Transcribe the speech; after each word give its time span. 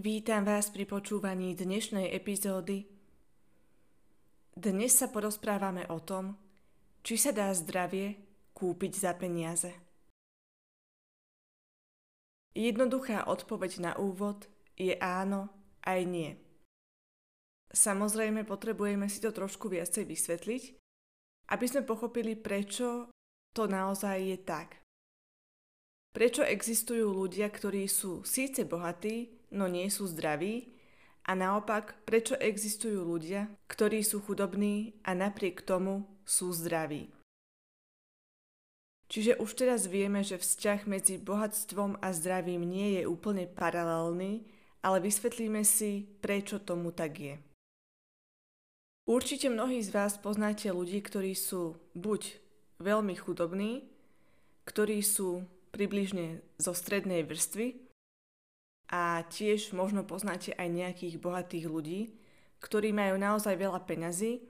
Vítam 0.00 0.48
vás 0.48 0.72
pri 0.72 0.88
počúvaní 0.88 1.52
dnešnej 1.52 2.16
epizódy. 2.16 2.88
Dnes 4.56 4.96
sa 4.96 5.12
porozprávame 5.12 5.84
o 5.92 6.00
tom, 6.00 6.40
či 7.04 7.20
sa 7.20 7.36
dá 7.36 7.52
zdravie 7.52 8.16
kúpiť 8.56 8.96
za 8.96 9.12
peniaze. 9.12 9.76
Jednoduchá 12.56 13.28
odpoveď 13.28 13.72
na 13.84 13.92
úvod 14.00 14.48
je 14.80 14.96
áno 15.04 15.52
aj 15.84 16.00
nie. 16.08 16.32
Samozrejme 17.68 18.48
potrebujeme 18.48 19.04
si 19.04 19.20
to 19.20 19.36
trošku 19.36 19.68
viacej 19.68 20.08
vysvetliť, 20.08 20.62
aby 21.52 21.64
sme 21.68 21.84
pochopili, 21.84 22.40
prečo 22.40 23.12
to 23.52 23.68
naozaj 23.68 24.16
je 24.16 24.38
tak. 24.40 24.80
Prečo 26.16 26.40
existujú 26.40 27.12
ľudia, 27.12 27.52
ktorí 27.52 27.84
sú 27.84 28.24
síce 28.24 28.64
bohatí, 28.64 29.39
no 29.50 29.66
nie 29.66 29.90
sú 29.90 30.06
zdraví 30.06 30.72
a 31.26 31.36
naopak, 31.36 31.94
prečo 32.08 32.34
existujú 32.38 33.04
ľudia, 33.04 33.50
ktorí 33.68 34.00
sú 34.02 34.24
chudobní 34.24 34.98
a 35.04 35.12
napriek 35.12 35.62
tomu 35.62 36.08
sú 36.24 36.50
zdraví. 36.54 37.12
Čiže 39.10 39.42
už 39.42 39.50
teraz 39.58 39.90
vieme, 39.90 40.22
že 40.22 40.38
vzťah 40.38 40.86
medzi 40.86 41.18
bohatstvom 41.18 41.98
a 41.98 42.14
zdravím 42.14 42.62
nie 42.62 43.02
je 43.02 43.10
úplne 43.10 43.50
paralelný, 43.50 44.46
ale 44.86 45.02
vysvetlíme 45.02 45.66
si, 45.66 46.06
prečo 46.22 46.62
tomu 46.62 46.94
tak 46.94 47.18
je. 47.18 47.34
Určite 49.10 49.50
mnohí 49.50 49.82
z 49.82 49.90
vás 49.90 50.14
poznáte 50.14 50.70
ľudí, 50.70 51.02
ktorí 51.02 51.34
sú 51.34 51.74
buď 51.98 52.38
veľmi 52.78 53.18
chudobní, 53.18 53.82
ktorí 54.62 55.02
sú 55.02 55.42
približne 55.74 56.46
zo 56.62 56.70
strednej 56.70 57.26
vrstvy, 57.26 57.89
a 58.90 59.22
tiež 59.22 59.70
možno 59.70 60.02
poznáte 60.02 60.50
aj 60.58 60.66
nejakých 60.66 61.22
bohatých 61.22 61.66
ľudí, 61.70 62.00
ktorí 62.58 62.90
majú 62.90 63.16
naozaj 63.16 63.54
veľa 63.54 63.86
peňazí, 63.86 64.42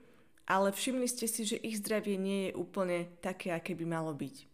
ale 0.48 0.72
všimli 0.72 1.06
ste 1.06 1.28
si, 1.28 1.44
že 1.44 1.60
ich 1.60 1.78
zdravie 1.78 2.16
nie 2.16 2.50
je 2.50 2.56
úplne 2.56 3.06
také, 3.20 3.52
aké 3.52 3.76
by 3.76 3.86
malo 3.86 4.16
byť. 4.16 4.48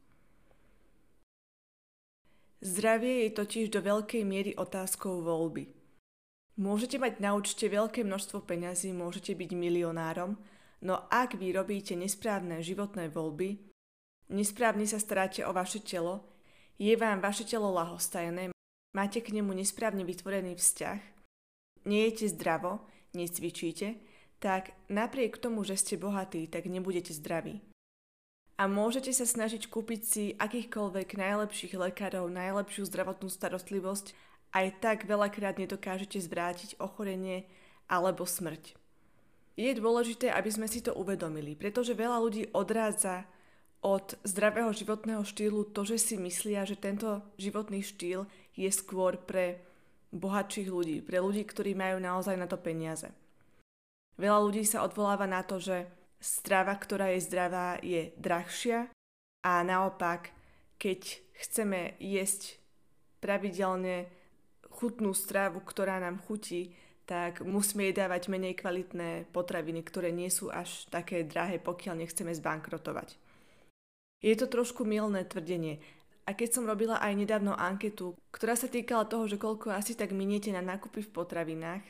Zdravie 2.66 3.30
je 3.30 3.30
totiž 3.30 3.70
do 3.70 3.80
veľkej 3.80 4.26
miery 4.26 4.52
otázkou 4.58 5.22
voľby. 5.22 5.70
Môžete 6.58 6.98
mať 6.98 7.22
na 7.22 7.36
účte 7.38 7.68
veľké 7.68 8.02
množstvo 8.02 8.42
peňazí, 8.42 8.90
môžete 8.90 9.38
byť 9.38 9.50
milionárom, 9.54 10.34
no 10.82 10.94
ak 11.12 11.36
vy 11.38 11.52
robíte 11.52 11.94
nesprávne 11.94 12.64
životné 12.64 13.12
voľby, 13.12 13.60
nesprávne 14.32 14.88
sa 14.88 14.96
staráte 14.96 15.44
o 15.44 15.52
vaše 15.52 15.84
telo, 15.84 16.24
je 16.80 16.92
vám 16.96 17.20
vaše 17.20 17.44
telo 17.44 17.70
lahostajné, 17.76 18.55
máte 18.96 19.20
k 19.20 19.36
nemu 19.36 19.52
nesprávne 19.52 20.08
vytvorený 20.08 20.56
vzťah, 20.56 21.00
nejete 21.84 22.32
zdravo, 22.32 22.80
necvičíte, 23.12 24.00
tak 24.40 24.72
napriek 24.88 25.36
tomu, 25.36 25.60
že 25.68 25.76
ste 25.76 26.00
bohatí, 26.00 26.48
tak 26.48 26.64
nebudete 26.64 27.12
zdraví. 27.12 27.60
A 28.56 28.64
môžete 28.64 29.12
sa 29.12 29.28
snažiť 29.28 29.68
kúpiť 29.68 30.00
si 30.00 30.24
akýchkoľvek 30.40 31.12
najlepších 31.12 31.76
lekárov, 31.76 32.32
najlepšiu 32.32 32.88
zdravotnú 32.88 33.28
starostlivosť, 33.28 34.16
aj 34.56 34.66
tak 34.80 34.98
veľakrát 35.04 35.60
nedokážete 35.60 36.16
zvrátiť 36.24 36.80
ochorenie 36.80 37.44
alebo 37.84 38.24
smrť. 38.24 38.72
Je 39.60 39.72
dôležité, 39.76 40.32
aby 40.32 40.48
sme 40.48 40.68
si 40.68 40.80
to 40.80 40.96
uvedomili, 40.96 41.52
pretože 41.52 41.92
veľa 41.92 42.16
ľudí 42.20 42.48
odrádza 42.56 43.28
od 43.84 44.16
zdravého 44.24 44.72
životného 44.72 45.22
štýlu 45.22 45.70
to, 45.70 45.84
že 45.84 45.96
si 46.00 46.14
myslia, 46.16 46.64
že 46.64 46.80
tento 46.80 47.22
životný 47.36 47.84
štýl 47.84 48.24
je 48.56 48.70
skôr 48.72 49.20
pre 49.20 49.60
bohatších 50.10 50.68
ľudí, 50.70 51.04
pre 51.04 51.20
ľudí, 51.20 51.44
ktorí 51.44 51.76
majú 51.76 52.00
naozaj 52.00 52.34
na 52.38 52.48
to 52.48 52.56
peniaze. 52.56 53.06
Veľa 54.16 54.40
ľudí 54.40 54.64
sa 54.64 54.80
odvoláva 54.80 55.28
na 55.28 55.44
to, 55.44 55.60
že 55.60 55.84
strava, 56.16 56.72
ktorá 56.72 57.12
je 57.12 57.20
zdravá, 57.28 57.76
je 57.84 58.16
drahšia 58.16 58.88
a 59.44 59.52
naopak, 59.60 60.32
keď 60.80 61.20
chceme 61.36 62.00
jesť 62.00 62.56
pravidelne 63.20 64.08
chutnú 64.72 65.12
stravu, 65.12 65.60
ktorá 65.60 66.00
nám 66.00 66.20
chutí, 66.24 66.72
tak 67.06 67.44
musíme 67.44 67.86
jej 67.86 67.94
dávať 67.94 68.28
menej 68.28 68.58
kvalitné 68.58 69.30
potraviny, 69.30 69.80
ktoré 69.86 70.10
nie 70.10 70.26
sú 70.26 70.50
až 70.50 70.90
také 70.90 71.22
drahé, 71.22 71.62
pokiaľ 71.62 72.02
nechceme 72.02 72.34
zbankrotovať. 72.34 73.14
Je 74.24 74.34
to 74.36 74.48
trošku 74.48 74.84
milné 74.86 75.24
tvrdenie. 75.28 75.80
A 76.26 76.34
keď 76.34 76.58
som 76.58 76.66
robila 76.66 76.98
aj 76.98 77.14
nedávno 77.14 77.54
anketu, 77.54 78.18
ktorá 78.34 78.58
sa 78.58 78.66
týkala 78.66 79.06
toho, 79.06 79.30
že 79.30 79.38
koľko 79.38 79.70
asi 79.70 79.94
tak 79.94 80.10
miniete 80.10 80.50
na 80.50 80.58
nákupy 80.58 81.06
v 81.06 81.14
potravinách, 81.14 81.84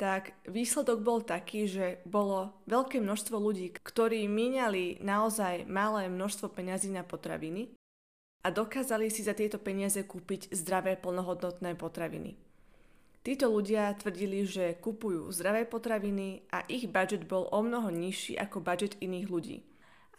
tak 0.00 0.32
výsledok 0.48 1.04
bol 1.04 1.20
taký, 1.20 1.68
že 1.68 2.00
bolo 2.08 2.56
veľké 2.64 3.04
množstvo 3.04 3.36
ľudí, 3.36 3.76
ktorí 3.76 4.24
míňali 4.28 5.04
naozaj 5.04 5.68
malé 5.68 6.08
množstvo 6.08 6.48
peňazí 6.52 6.88
na 6.88 7.04
potraviny 7.04 7.76
a 8.40 8.48
dokázali 8.48 9.12
si 9.12 9.20
za 9.20 9.36
tieto 9.36 9.60
peniaze 9.60 10.00
kúpiť 10.00 10.56
zdravé 10.56 10.96
plnohodnotné 10.96 11.76
potraviny. 11.76 12.40
Títo 13.20 13.52
ľudia 13.52 13.92
tvrdili, 14.00 14.48
že 14.48 14.80
kupujú 14.80 15.28
zdravé 15.28 15.68
potraviny 15.68 16.48
a 16.48 16.64
ich 16.72 16.88
budget 16.88 17.28
bol 17.28 17.52
o 17.52 17.60
mnoho 17.60 17.92
nižší 17.92 18.40
ako 18.40 18.64
budget 18.64 18.96
iných 19.04 19.28
ľudí. 19.28 19.60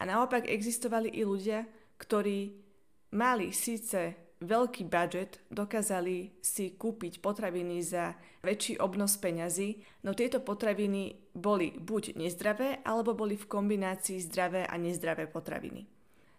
A 0.02 0.08
naopak 0.10 0.50
existovali 0.50 1.14
i 1.14 1.22
ľudia, 1.22 1.62
ktorí 1.94 2.58
mali 3.14 3.54
síce 3.54 4.34
veľký 4.42 4.90
budget, 4.90 5.38
dokázali 5.46 6.42
si 6.42 6.74
kúpiť 6.74 7.22
potraviny 7.22 7.78
za 7.86 8.18
väčší 8.42 8.82
obnos 8.82 9.14
peňazí, 9.22 9.78
no 10.02 10.10
tieto 10.10 10.42
potraviny 10.42 11.30
boli 11.38 11.78
buď 11.78 12.18
nezdravé, 12.18 12.82
alebo 12.82 13.14
boli 13.14 13.38
v 13.38 13.46
kombinácii 13.46 14.18
zdravé 14.26 14.66
a 14.66 14.74
nezdravé 14.74 15.30
potraviny. 15.30 15.86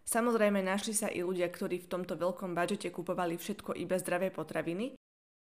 Samozrejme 0.03 0.59
našli 0.59 0.91
sa 0.91 1.07
i 1.07 1.23
ľudia, 1.23 1.47
ktorí 1.47 1.87
v 1.87 1.91
tomto 1.95 2.19
veľkom 2.19 2.51
budžete 2.51 2.91
kupovali 2.91 3.39
všetko 3.39 3.79
iba 3.79 3.95
zdravé 3.95 4.27
potraviny, 4.35 4.99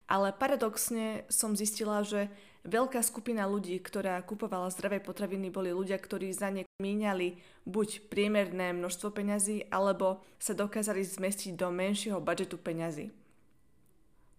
ale 0.07 0.31
paradoxne 0.31 1.27
som 1.27 1.51
zistila, 1.51 1.99
že 2.01 2.31
veľká 2.63 3.03
skupina 3.03 3.43
ľudí, 3.47 3.79
ktorá 3.79 4.19
kupovala 4.23 4.71
zdravé 4.71 5.03
potraviny, 5.03 5.51
boli 5.51 5.75
ľudia, 5.75 5.99
ktorí 5.99 6.31
za 6.31 6.51
ne 6.51 6.63
míňali 6.79 7.39
buď 7.67 8.07
priemerné 8.11 8.71
množstvo 8.71 9.11
peňazí, 9.11 9.67
alebo 9.67 10.23
sa 10.39 10.55
dokázali 10.55 11.03
zmestiť 11.03 11.59
do 11.59 11.67
menšieho 11.71 12.23
budžetu 12.23 12.55
peňazí. 12.59 13.11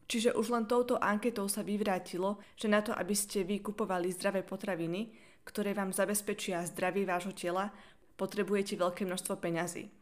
Čiže 0.08 0.32
už 0.32 0.48
len 0.48 0.64
touto 0.64 0.96
anketou 0.96 1.44
sa 1.52 1.60
vyvrátilo, 1.60 2.40
že 2.56 2.72
na 2.72 2.80
to, 2.80 2.96
aby 2.96 3.12
ste 3.12 3.44
vy 3.44 3.60
kupovali 3.60 4.08
zdravé 4.08 4.40
potraviny, 4.40 5.12
ktoré 5.44 5.76
vám 5.76 5.92
zabezpečia 5.92 6.64
zdravie 6.64 7.04
vášho 7.04 7.36
tela, 7.36 7.68
potrebujete 8.16 8.80
veľké 8.80 9.04
množstvo 9.04 9.36
peňazí. 9.36 9.92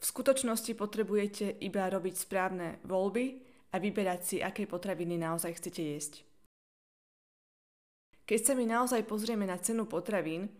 V 0.00 0.04
skutočnosti 0.04 0.72
potrebujete 0.76 1.60
iba 1.64 1.88
robiť 1.88 2.14
správne 2.16 2.80
voľby, 2.84 3.49
a 3.70 3.76
vyberať 3.78 4.20
si, 4.22 4.36
aké 4.42 4.66
potraviny 4.66 5.18
naozaj 5.18 5.58
chcete 5.62 5.82
jesť. 5.82 6.14
Keď 8.26 8.40
sa 8.46 8.54
my 8.54 8.64
naozaj 8.66 9.02
pozrieme 9.10 9.46
na 9.46 9.58
cenu 9.58 9.90
potravín, 9.90 10.50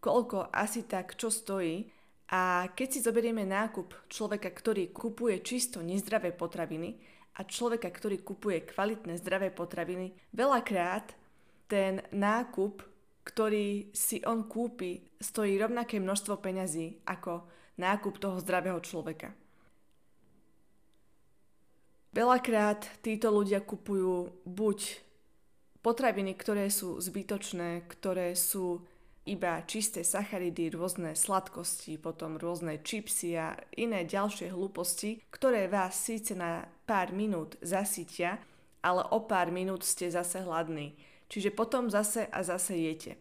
koľko 0.00 0.52
asi 0.52 0.84
tak 0.84 1.16
čo 1.16 1.32
stojí 1.32 1.88
a 2.28 2.68
keď 2.72 2.88
si 2.92 3.00
zoberieme 3.00 3.48
nákup 3.48 4.08
človeka, 4.12 4.52
ktorý 4.52 4.92
kupuje 4.92 5.40
čisto 5.40 5.80
nezdravé 5.80 6.36
potraviny 6.36 7.00
a 7.40 7.48
človeka, 7.48 7.88
ktorý 7.88 8.20
kupuje 8.20 8.68
kvalitné 8.68 9.16
zdravé 9.16 9.48
potraviny, 9.48 10.12
veľakrát 10.36 11.16
ten 11.64 12.04
nákup, 12.12 12.84
ktorý 13.24 13.88
si 13.96 14.20
on 14.28 14.44
kúpi, 14.44 15.16
stojí 15.16 15.56
rovnaké 15.56 15.96
množstvo 15.96 16.44
peňazí 16.44 17.00
ako 17.08 17.48
nákup 17.80 18.20
toho 18.20 18.36
zdravého 18.44 18.78
človeka. 18.84 19.32
Veľakrát 22.14 22.86
títo 23.02 23.34
ľudia 23.34 23.58
kupujú 23.58 24.46
buď 24.46 25.02
potraviny, 25.82 26.38
ktoré 26.38 26.70
sú 26.70 27.02
zbytočné, 27.02 27.90
ktoré 27.90 28.38
sú 28.38 28.86
iba 29.26 29.58
čisté 29.66 30.06
sacharidy, 30.06 30.70
rôzne 30.70 31.18
sladkosti, 31.18 31.98
potom 31.98 32.38
rôzne 32.38 32.78
čipsy 32.86 33.34
a 33.34 33.58
iné 33.74 34.06
ďalšie 34.06 34.54
hlúposti, 34.54 35.26
ktoré 35.34 35.66
vás 35.66 35.98
síce 35.98 36.38
na 36.38 36.70
pár 36.86 37.10
minút 37.10 37.58
zasytia, 37.66 38.38
ale 38.78 39.02
o 39.10 39.26
pár 39.26 39.50
minút 39.50 39.82
ste 39.82 40.06
zase 40.06 40.38
hladní. 40.44 40.94
Čiže 41.26 41.50
potom 41.50 41.90
zase 41.90 42.30
a 42.30 42.46
zase 42.46 42.78
jete. 42.78 43.18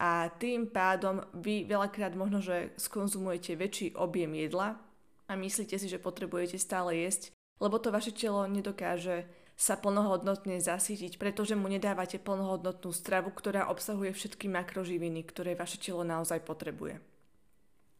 A 0.00 0.32
tým 0.32 0.64
pádom 0.64 1.20
vy 1.36 1.68
veľakrát 1.68 2.16
možno, 2.16 2.40
že 2.40 2.72
skonzumujete 2.80 3.52
väčší 3.52 3.86
objem 4.00 4.32
jedla 4.32 4.80
a 5.28 5.32
myslíte 5.36 5.76
si, 5.76 5.92
že 5.92 6.00
potrebujete 6.00 6.56
stále 6.56 6.96
jesť, 7.04 7.36
lebo 7.60 7.76
to 7.76 7.92
vaše 7.92 8.10
telo 8.10 8.48
nedokáže 8.48 9.28
sa 9.60 9.76
plnohodnotne 9.76 10.56
zasítiť, 10.56 11.20
pretože 11.20 11.52
mu 11.52 11.68
nedávate 11.68 12.16
plnohodnotnú 12.16 12.96
stravu, 12.96 13.28
ktorá 13.28 13.68
obsahuje 13.68 14.16
všetky 14.16 14.48
makroživiny, 14.48 15.20
ktoré 15.28 15.52
vaše 15.52 15.76
telo 15.76 16.00
naozaj 16.00 16.40
potrebuje. 16.48 16.96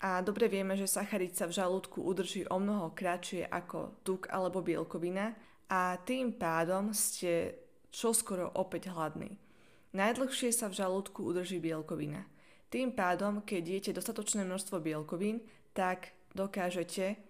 A 0.00 0.24
dobre 0.24 0.48
vieme, 0.48 0.80
že 0.80 0.88
sacharid 0.88 1.36
sa 1.36 1.44
v 1.44 1.60
žalúdku 1.60 2.00
udrží 2.00 2.48
o 2.48 2.56
mnoho 2.56 2.96
kratšie 2.96 3.44
ako 3.44 4.00
tuk 4.00 4.32
alebo 4.32 4.64
bielkovina 4.64 5.36
a 5.68 6.00
tým 6.00 6.32
pádom 6.32 6.96
ste 6.96 7.60
čoskoro 7.92 8.48
opäť 8.56 8.88
hladní. 8.88 9.36
Najdlhšie 9.92 10.56
sa 10.56 10.72
v 10.72 10.80
žalúdku 10.80 11.20
udrží 11.20 11.60
bielkovina. 11.60 12.24
Tým 12.72 12.96
pádom, 12.96 13.44
keď 13.44 13.62
jete 13.68 13.92
dostatočné 13.92 14.48
množstvo 14.48 14.80
bielkovín, 14.80 15.44
tak 15.76 16.16
dokážete 16.32 17.20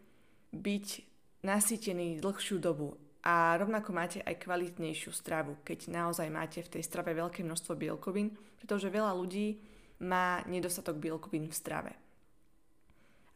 byť 0.54 1.09
nasýtený 1.42 2.20
dlhšiu 2.20 2.60
dobu 2.60 2.96
a 3.20 3.56
rovnako 3.56 3.92
máte 3.92 4.18
aj 4.24 4.40
kvalitnejšiu 4.40 5.12
stravu, 5.12 5.60
keď 5.60 5.92
naozaj 5.92 6.28
máte 6.32 6.64
v 6.64 6.72
tej 6.78 6.82
strave 6.84 7.12
veľké 7.12 7.44
množstvo 7.44 7.76
bielkovín, 7.76 8.32
pretože 8.56 8.88
veľa 8.88 9.12
ľudí 9.12 9.60
má 10.00 10.40
nedostatok 10.48 10.96
bielkovín 10.96 11.48
v 11.48 11.56
strave. 11.56 11.92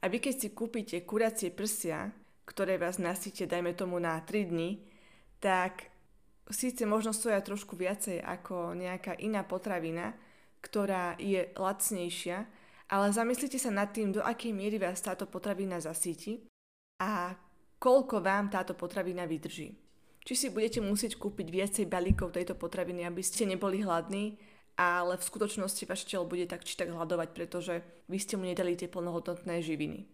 A 0.01 0.09
vy 0.09 0.21
keď 0.21 0.35
si 0.37 0.49
kúpite 0.53 1.01
kuracie 1.05 1.53
prsia, 1.53 2.13
ktoré 2.45 2.77
vás 2.77 3.01
nasíte, 3.01 3.49
dajme 3.49 3.73
tomu 3.73 3.97
na 3.97 4.21
3 4.21 4.53
dní, 4.53 4.85
tak 5.41 5.89
síce 6.49 6.85
možno 6.85 7.17
stoja 7.17 7.41
trošku 7.41 7.77
viacej 7.77 8.21
ako 8.21 8.77
nejaká 8.77 9.17
iná 9.21 9.45
potravina, 9.45 10.13
ktorá 10.61 11.17
je 11.21 11.53
lacnejšia, 11.57 12.45
ale 12.89 13.07
zamyslite 13.13 13.57
sa 13.57 13.73
nad 13.73 13.93
tým, 13.93 14.13
do 14.13 14.21
akej 14.21 14.53
miery 14.53 14.77
vás 14.77 15.01
táto 15.01 15.25
potravina 15.25 15.81
zasíti 15.81 16.45
a 17.01 17.33
koľko 17.85 18.25
vám 18.25 18.49
táto 18.49 18.73
potravina 18.73 19.29
vydrží. 19.29 19.77
Či 20.25 20.33
si 20.33 20.49
budete 20.49 20.81
musieť 20.81 21.21
kúpiť 21.21 21.53
viacej 21.53 21.85
balíkov 21.85 22.33
tejto 22.33 22.57
potraviny, 22.57 23.05
aby 23.05 23.21
ste 23.21 23.45
neboli 23.45 23.85
hladní, 23.85 24.41
ale 24.73 25.21
v 25.21 25.29
skutočnosti 25.29 25.85
vaše 25.85 26.09
telo 26.09 26.25
bude 26.25 26.49
tak 26.49 26.65
či 26.65 26.81
tak 26.81 26.89
hľadovať, 26.89 27.29
pretože 27.37 27.85
vy 28.09 28.17
ste 28.17 28.41
mu 28.41 28.49
nedali 28.49 28.73
tie 28.73 28.89
plnohodnotné 28.89 29.61
živiny. 29.61 30.09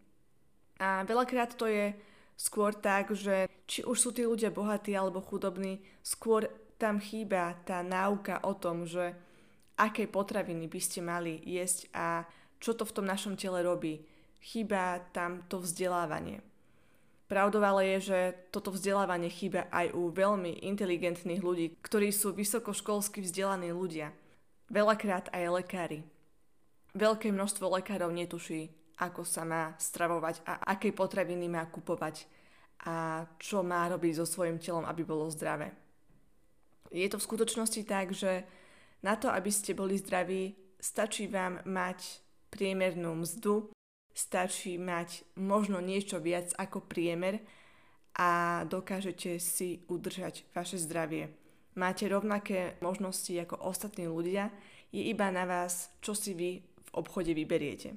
A 0.82 1.06
veľakrát 1.06 1.54
to 1.54 1.70
je 1.70 1.94
skôr 2.34 2.74
tak, 2.74 3.14
že 3.14 3.46
či 3.70 3.86
už 3.86 3.96
sú 4.02 4.10
tí 4.10 4.26
ľudia 4.26 4.50
bohatí 4.50 4.90
alebo 4.98 5.22
chudobní, 5.22 5.78
skôr 6.02 6.50
tam 6.74 6.98
chýba 6.98 7.54
tá 7.62 7.86
náuka 7.86 8.42
o 8.42 8.58
tom, 8.58 8.82
že 8.82 9.14
aké 9.78 10.10
potraviny 10.10 10.66
by 10.66 10.80
ste 10.82 11.06
mali 11.06 11.38
jesť 11.46 11.86
a 11.94 12.26
čo 12.58 12.74
to 12.74 12.82
v 12.82 12.94
tom 12.98 13.06
našom 13.06 13.38
tele 13.38 13.62
robí. 13.62 14.02
Chýba 14.42 15.06
tam 15.14 15.46
to 15.46 15.62
vzdelávanie. 15.62 16.49
Pravdou 17.30 17.62
ale 17.62 17.94
je, 17.94 18.10
že 18.10 18.18
toto 18.50 18.74
vzdelávanie 18.74 19.30
chýba 19.30 19.70
aj 19.70 19.94
u 19.94 20.10
veľmi 20.10 20.66
inteligentných 20.66 21.38
ľudí, 21.38 21.78
ktorí 21.78 22.10
sú 22.10 22.34
vysokoškolsky 22.34 23.22
vzdelaní 23.22 23.70
ľudia. 23.70 24.10
Veľakrát 24.66 25.30
aj 25.30 25.62
lekári. 25.62 26.02
Veľké 26.90 27.30
množstvo 27.30 27.70
lekárov 27.70 28.10
netuší, 28.10 28.74
ako 28.98 29.22
sa 29.22 29.46
má 29.46 29.78
stravovať 29.78 30.42
a 30.42 30.74
aké 30.74 30.90
potraviny 30.90 31.46
má 31.46 31.70
kupovať 31.70 32.26
a 32.82 33.22
čo 33.38 33.62
má 33.62 33.86
robiť 33.86 34.18
so 34.18 34.26
svojím 34.26 34.58
telom, 34.58 34.82
aby 34.82 35.06
bolo 35.06 35.30
zdravé. 35.30 35.70
Je 36.90 37.06
to 37.06 37.22
v 37.22 37.26
skutočnosti 37.30 37.86
tak, 37.86 38.10
že 38.10 38.42
na 39.06 39.14
to, 39.14 39.30
aby 39.30 39.54
ste 39.54 39.78
boli 39.78 39.94
zdraví, 39.94 40.58
stačí 40.82 41.30
vám 41.30 41.62
mať 41.62 42.26
priemernú 42.50 43.22
mzdu, 43.22 43.70
stačí 44.14 44.76
mať 44.76 45.24
možno 45.38 45.78
niečo 45.78 46.18
viac 46.18 46.52
ako 46.58 46.84
priemer 46.84 47.40
a 48.18 48.62
dokážete 48.66 49.38
si 49.38 49.86
udržať 49.86 50.44
vaše 50.52 50.76
zdravie. 50.76 51.30
Máte 51.78 52.10
rovnaké 52.10 52.74
možnosti 52.82 53.30
ako 53.30 53.70
ostatní 53.70 54.10
ľudia, 54.10 54.50
je 54.90 55.06
iba 55.06 55.30
na 55.30 55.46
vás, 55.46 55.94
čo 56.02 56.18
si 56.18 56.34
vy 56.34 56.58
v 56.60 56.90
obchode 56.98 57.30
vyberiete 57.30 57.94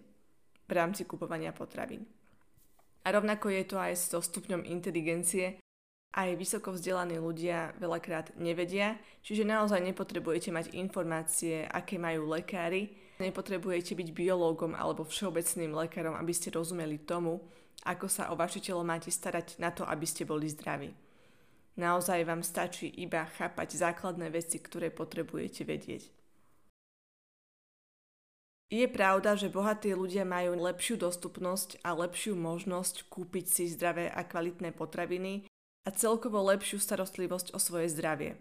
v 0.64 0.72
rámci 0.72 1.04
kupovania 1.10 1.52
potravín. 1.52 2.06
A 3.04 3.12
rovnako 3.12 3.52
je 3.52 3.64
to 3.68 3.76
aj 3.76 4.00
so 4.00 4.24
stupňom 4.24 4.64
inteligencie. 4.64 5.60
Aj 6.14 6.30
vysoko 6.38 6.72
vzdelaní 6.72 7.18
ľudia 7.18 7.74
veľakrát 7.82 8.38
nevedia, 8.38 9.02
čiže 9.26 9.44
naozaj 9.44 9.82
nepotrebujete 9.82 10.54
mať 10.54 10.78
informácie, 10.78 11.66
aké 11.66 11.98
majú 11.98 12.30
lekári, 12.30 12.94
Nepotrebujete 13.24 13.96
byť 13.96 14.10
biológom 14.12 14.76
alebo 14.76 15.08
všeobecným 15.08 15.72
lekárom, 15.72 16.20
aby 16.20 16.36
ste 16.36 16.52
rozumeli 16.52 17.00
tomu, 17.00 17.40
ako 17.88 18.12
sa 18.12 18.28
o 18.32 18.36
vaše 18.36 18.60
telo 18.60 18.84
máte 18.84 19.08
starať 19.08 19.64
na 19.64 19.72
to, 19.72 19.88
aby 19.88 20.04
ste 20.04 20.28
boli 20.28 20.52
zdraví. 20.52 20.92
Naozaj 21.80 22.28
vám 22.28 22.44
stačí 22.44 22.92
iba 23.00 23.24
chápať 23.24 23.80
základné 23.80 24.28
veci, 24.28 24.60
ktoré 24.60 24.92
potrebujete 24.92 25.64
vedieť. 25.64 26.12
Je 28.74 28.90
pravda, 28.90 29.38
že 29.38 29.54
bohatí 29.54 29.94
ľudia 29.94 30.26
majú 30.26 30.58
lepšiu 30.58 31.00
dostupnosť 31.00 31.80
a 31.86 31.94
lepšiu 31.94 32.34
možnosť 32.36 33.08
kúpiť 33.08 33.46
si 33.48 33.64
zdravé 33.70 34.10
a 34.10 34.26
kvalitné 34.26 34.74
potraviny 34.76 35.48
a 35.86 35.90
celkovo 35.96 36.42
lepšiu 36.50 36.82
starostlivosť 36.82 37.56
o 37.56 37.60
svoje 37.62 37.88
zdravie. 37.94 38.36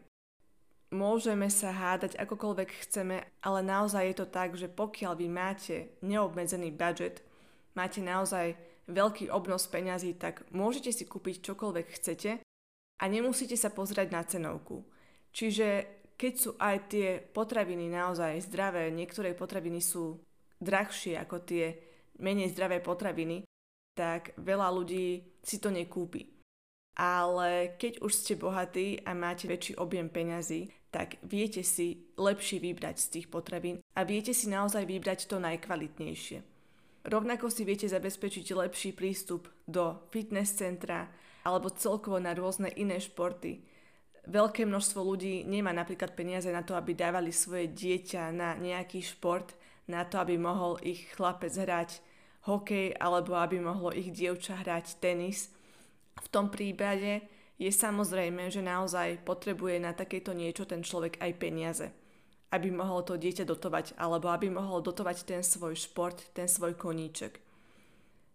Môžeme 0.92 1.48
sa 1.48 1.72
hádať 1.72 2.20
akokoľvek 2.20 2.84
chceme, 2.84 3.24
ale 3.40 3.60
naozaj 3.64 4.12
je 4.12 4.16
to 4.20 4.26
tak, 4.28 4.60
že 4.60 4.68
pokiaľ 4.68 5.16
vy 5.16 5.28
máte 5.32 5.96
neobmedzený 6.04 6.68
budget, 6.76 7.24
máte 7.72 8.04
naozaj 8.04 8.52
veľký 8.92 9.32
obnos 9.32 9.64
peňazí, 9.72 10.20
tak 10.20 10.44
môžete 10.52 10.92
si 10.92 11.08
kúpiť 11.08 11.48
čokoľvek 11.48 11.86
chcete 11.96 12.30
a 13.00 13.04
nemusíte 13.08 13.56
sa 13.56 13.72
pozrieť 13.72 14.08
na 14.12 14.20
cenovku. 14.20 14.84
Čiže 15.32 15.68
keď 16.20 16.32
sú 16.36 16.50
aj 16.60 16.76
tie 16.92 17.24
potraviny 17.24 17.88
naozaj 17.88 18.44
zdravé, 18.52 18.92
niektoré 18.92 19.32
potraviny 19.32 19.80
sú 19.80 20.20
drahšie 20.60 21.16
ako 21.16 21.40
tie 21.40 21.72
menej 22.20 22.52
zdravé 22.52 22.84
potraviny, 22.84 23.48
tak 23.96 24.36
veľa 24.36 24.68
ľudí 24.68 25.40
si 25.40 25.56
to 25.56 25.72
nekúpi. 25.72 26.31
Ale 26.92 27.72
keď 27.80 28.04
už 28.04 28.12
ste 28.12 28.34
bohatí 28.36 29.00
a 29.00 29.16
máte 29.16 29.48
väčší 29.48 29.80
objem 29.80 30.12
peňazí, 30.12 30.68
tak 30.92 31.16
viete 31.24 31.64
si 31.64 32.04
lepšie 32.20 32.60
vybrať 32.60 32.96
z 33.00 33.06
tých 33.08 33.26
potravín 33.32 33.80
a 33.96 34.04
viete 34.04 34.36
si 34.36 34.52
naozaj 34.52 34.84
vybrať 34.84 35.24
to 35.24 35.40
najkvalitnejšie. 35.40 36.44
Rovnako 37.08 37.48
si 37.48 37.64
viete 37.64 37.88
zabezpečiť 37.88 38.52
lepší 38.52 38.92
prístup 38.92 39.48
do 39.64 39.96
fitness 40.12 40.52
centra 40.52 41.08
alebo 41.48 41.72
celkovo 41.72 42.20
na 42.20 42.36
rôzne 42.36 42.68
iné 42.76 43.00
športy. 43.00 43.64
Veľké 44.28 44.68
množstvo 44.68 45.00
ľudí 45.02 45.42
nemá 45.48 45.74
napríklad 45.74 46.14
peniaze 46.14 46.46
na 46.52 46.62
to, 46.62 46.78
aby 46.78 46.94
dávali 46.94 47.34
svoje 47.34 47.72
dieťa 47.72 48.30
na 48.30 48.54
nejaký 48.54 49.02
šport, 49.02 49.56
na 49.90 50.06
to, 50.06 50.20
aby 50.22 50.38
mohol 50.38 50.78
ich 50.84 51.10
chlapec 51.16 51.50
hrať 51.50 52.04
hokej 52.46 52.94
alebo 53.00 53.34
aby 53.34 53.58
mohlo 53.58 53.90
ich 53.90 54.12
dievča 54.12 54.60
hrať 54.60 55.00
tenis– 55.00 55.48
v 56.20 56.28
tom 56.28 56.52
prípade 56.52 57.24
je 57.56 57.70
samozrejme, 57.70 58.50
že 58.50 58.64
naozaj 58.64 59.22
potrebuje 59.22 59.78
na 59.78 59.94
takéto 59.94 60.34
niečo 60.34 60.66
ten 60.66 60.82
človek 60.82 61.22
aj 61.22 61.32
peniaze, 61.38 61.86
aby 62.50 62.68
mohol 62.74 63.06
to 63.06 63.14
dieťa 63.16 63.46
dotovať 63.46 63.94
alebo 63.96 64.28
aby 64.28 64.50
mohol 64.50 64.82
dotovať 64.82 65.24
ten 65.24 65.42
svoj 65.46 65.78
šport, 65.78 66.18
ten 66.36 66.50
svoj 66.50 66.74
koníček. 66.74 67.38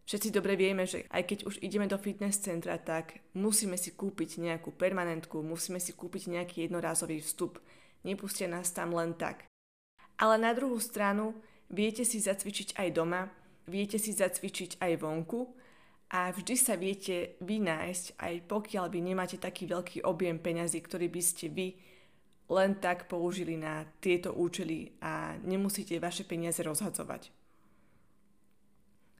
Všetci 0.07 0.31
dobre 0.31 0.55
vieme, 0.55 0.87
že 0.87 1.03
aj 1.11 1.23
keď 1.27 1.39
už 1.43 1.59
ideme 1.59 1.83
do 1.83 1.99
fitness 1.99 2.39
centra, 2.39 2.79
tak 2.79 3.19
musíme 3.35 3.75
si 3.75 3.91
kúpiť 3.91 4.39
nejakú 4.39 4.71
permanentku, 4.71 5.43
musíme 5.43 5.83
si 5.83 5.91
kúpiť 5.91 6.31
nejaký 6.31 6.63
jednorázový 6.63 7.19
vstup. 7.19 7.59
Nepustia 8.07 8.47
nás 8.47 8.71
tam 8.71 8.95
len 8.95 9.11
tak. 9.19 9.43
Ale 10.15 10.39
na 10.39 10.55
druhú 10.55 10.79
stranu 10.79 11.35
viete 11.67 12.07
si 12.07 12.23
zacvičiť 12.23 12.79
aj 12.79 12.89
doma, 12.95 13.27
viete 13.67 13.99
si 13.99 14.15
zacvičiť 14.15 14.79
aj 14.79 14.91
vonku 15.03 15.51
a 16.07 16.31
vždy 16.31 16.55
sa 16.55 16.79
viete 16.79 17.35
vynájsť, 17.43 18.15
aj 18.15 18.33
pokiaľ 18.47 18.85
vy 18.87 18.99
nemáte 19.03 19.35
taký 19.35 19.67
veľký 19.67 20.07
objem 20.07 20.39
peňazí, 20.39 20.79
ktorý 20.79 21.11
by 21.11 21.21
ste 21.21 21.51
vy 21.51 21.75
len 22.47 22.79
tak 22.79 23.11
použili 23.11 23.59
na 23.59 23.83
tieto 23.99 24.31
účely 24.31 24.95
a 25.03 25.35
nemusíte 25.43 25.99
vaše 25.99 26.23
peniaze 26.23 26.63
rozhadzovať. 26.63 27.35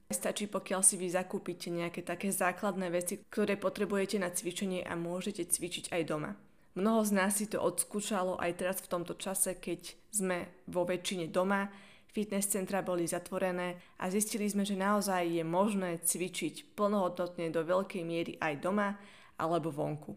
Stačí, 0.08 0.48
pokiaľ 0.48 0.80
si 0.80 0.96
vy 0.96 1.12
zakúpite 1.12 1.68
nejaké 1.68 2.00
také 2.00 2.32
základné 2.32 2.88
veci, 2.88 3.20
ktoré 3.28 3.60
potrebujete 3.60 4.16
na 4.16 4.32
cvičenie 4.32 4.80
a 4.80 4.96
môžete 4.96 5.44
cvičiť 5.44 5.92
aj 5.92 6.02
doma. 6.08 6.32
Mnoho 6.72 7.04
z 7.04 7.12
nás 7.12 7.36
si 7.36 7.44
to 7.44 7.60
odskúšalo 7.60 8.40
aj 8.40 8.52
teraz 8.56 8.80
v 8.80 8.88
tomto 8.88 9.20
čase, 9.20 9.60
keď 9.60 9.92
sme 10.08 10.64
vo 10.64 10.88
väčšine 10.88 11.28
doma, 11.28 11.68
fitness 12.12 12.50
centra 12.50 12.82
boli 12.82 13.06
zatvorené 13.06 13.78
a 14.00 14.08
zistili 14.08 14.48
sme, 14.48 14.64
že 14.64 14.74
naozaj 14.74 15.28
je 15.28 15.44
možné 15.44 16.00
cvičiť 16.00 16.74
plnohodnotne 16.74 17.52
do 17.52 17.62
veľkej 17.62 18.02
miery 18.04 18.32
aj 18.40 18.54
doma 18.60 18.96
alebo 19.38 19.70
vonku. 19.70 20.12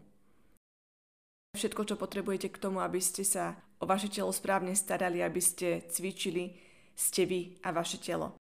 Všetko, 1.52 1.84
čo 1.84 2.00
potrebujete 2.00 2.48
k 2.48 2.56
tomu, 2.56 2.80
aby 2.80 2.96
ste 2.96 3.28
sa 3.28 3.52
o 3.78 3.84
vaše 3.84 4.08
telo 4.08 4.32
správne 4.32 4.72
starali, 4.72 5.20
aby 5.20 5.36
ste 5.36 5.84
cvičili, 5.84 6.56
ste 6.96 7.28
vy 7.28 7.60
a 7.66 7.76
vaše 7.76 8.00
telo. 8.00 8.40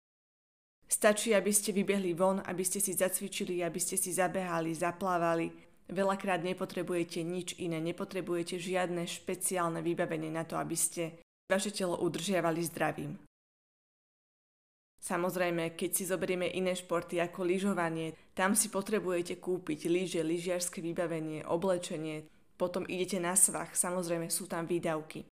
Stačí, 0.89 1.33
aby 1.33 1.53
ste 1.53 1.73
vybehli 1.73 2.17
von, 2.17 2.41
aby 2.41 2.65
ste 2.65 2.81
si 2.81 2.97
zacvičili, 2.97 3.61
aby 3.61 3.77
ste 3.77 3.97
si 3.97 4.09
zabehali, 4.09 4.73
zaplávali. 4.73 5.49
Veľakrát 5.89 6.41
nepotrebujete 6.41 7.21
nič 7.25 7.57
iné, 7.61 7.81
nepotrebujete 7.81 8.61
žiadne 8.61 9.05
špeciálne 9.05 9.81
vybavenie 9.81 10.29
na 10.33 10.45
to, 10.45 10.57
aby 10.57 10.77
ste 10.77 11.17
vaše 11.49 11.73
telo 11.73 11.97
udržiavali 11.97 12.61
zdravým. 12.61 13.28
Samozrejme, 14.99 15.79
keď 15.79 15.89
si 15.95 16.03
zoberieme 16.03 16.51
iné 16.51 16.75
športy 16.75 17.23
ako 17.23 17.47
lyžovanie, 17.47 18.11
tam 18.35 18.51
si 18.51 18.67
potrebujete 18.67 19.39
kúpiť 19.39 19.87
lyže, 19.87 20.21
lyžiarske 20.21 20.83
vybavenie, 20.83 21.47
oblečenie, 21.47 22.27
potom 22.59 22.83
idete 22.83 23.15
na 23.23 23.39
svach, 23.39 23.71
samozrejme 23.71 24.27
sú 24.27 24.51
tam 24.51 24.67
výdavky. 24.67 25.23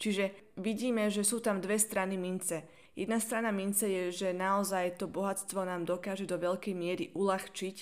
Čiže 0.00 0.54
vidíme, 0.56 1.10
že 1.10 1.26
sú 1.26 1.42
tam 1.42 1.60
dve 1.60 1.76
strany 1.76 2.14
mince. 2.14 2.64
Jedna 2.96 3.20
strana 3.20 3.52
mince 3.52 3.84
je, 3.84 4.04
že 4.24 4.28
naozaj 4.32 4.96
to 4.96 5.10
bohatstvo 5.10 5.66
nám 5.66 5.84
dokáže 5.84 6.24
do 6.24 6.40
veľkej 6.40 6.72
miery 6.72 7.04
uľahčiť 7.12 7.76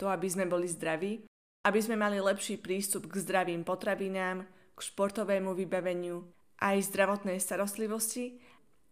to, 0.00 0.08
aby 0.08 0.30
sme 0.30 0.48
boli 0.48 0.70
zdraví, 0.70 1.26
aby 1.66 1.80
sme 1.82 1.98
mali 1.98 2.22
lepší 2.22 2.56
prístup 2.56 3.10
k 3.10 3.20
zdravým 3.20 3.66
potravinám, 3.66 4.46
k 4.72 4.80
športovému 4.80 5.52
vybaveniu, 5.52 6.24
aj 6.62 6.88
zdravotnej 6.88 7.36
starostlivosti, 7.36 8.38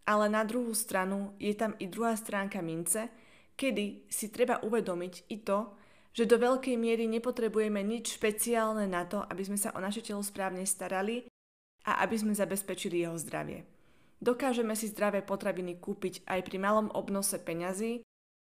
ale 0.07 0.31
na 0.31 0.47
druhú 0.47 0.71
stranu 0.73 1.35
je 1.43 1.53
tam 1.53 1.75
i 1.83 1.91
druhá 1.91 2.15
stránka 2.15 2.63
mince, 2.63 3.11
kedy 3.59 4.07
si 4.07 4.31
treba 4.31 4.63
uvedomiť 4.63 5.15
i 5.35 5.43
to, 5.43 5.75
že 6.17 6.25
do 6.25 6.41
veľkej 6.41 6.81
miery 6.81 7.05
nepotrebujeme 7.11 7.85
nič 7.85 8.17
špeciálne 8.17 8.89
na 8.89 9.05
to, 9.05 9.21
aby 9.27 9.43
sme 9.45 9.59
sa 9.61 9.75
o 9.77 9.83
naše 9.83 10.01
telo 10.01 10.25
správne 10.25 10.65
starali 10.65 11.29
a 11.85 12.01
aby 12.07 12.17
sme 12.17 12.33
zabezpečili 12.33 13.05
jeho 13.05 13.19
zdravie. 13.21 13.69
Dokážeme 14.17 14.73
si 14.73 14.89
zdravé 14.89 15.21
potraviny 15.21 15.77
kúpiť 15.77 16.25
aj 16.25 16.41
pri 16.49 16.57
malom 16.57 16.89
obnose 16.97 17.37
peňazí, 17.37 18.01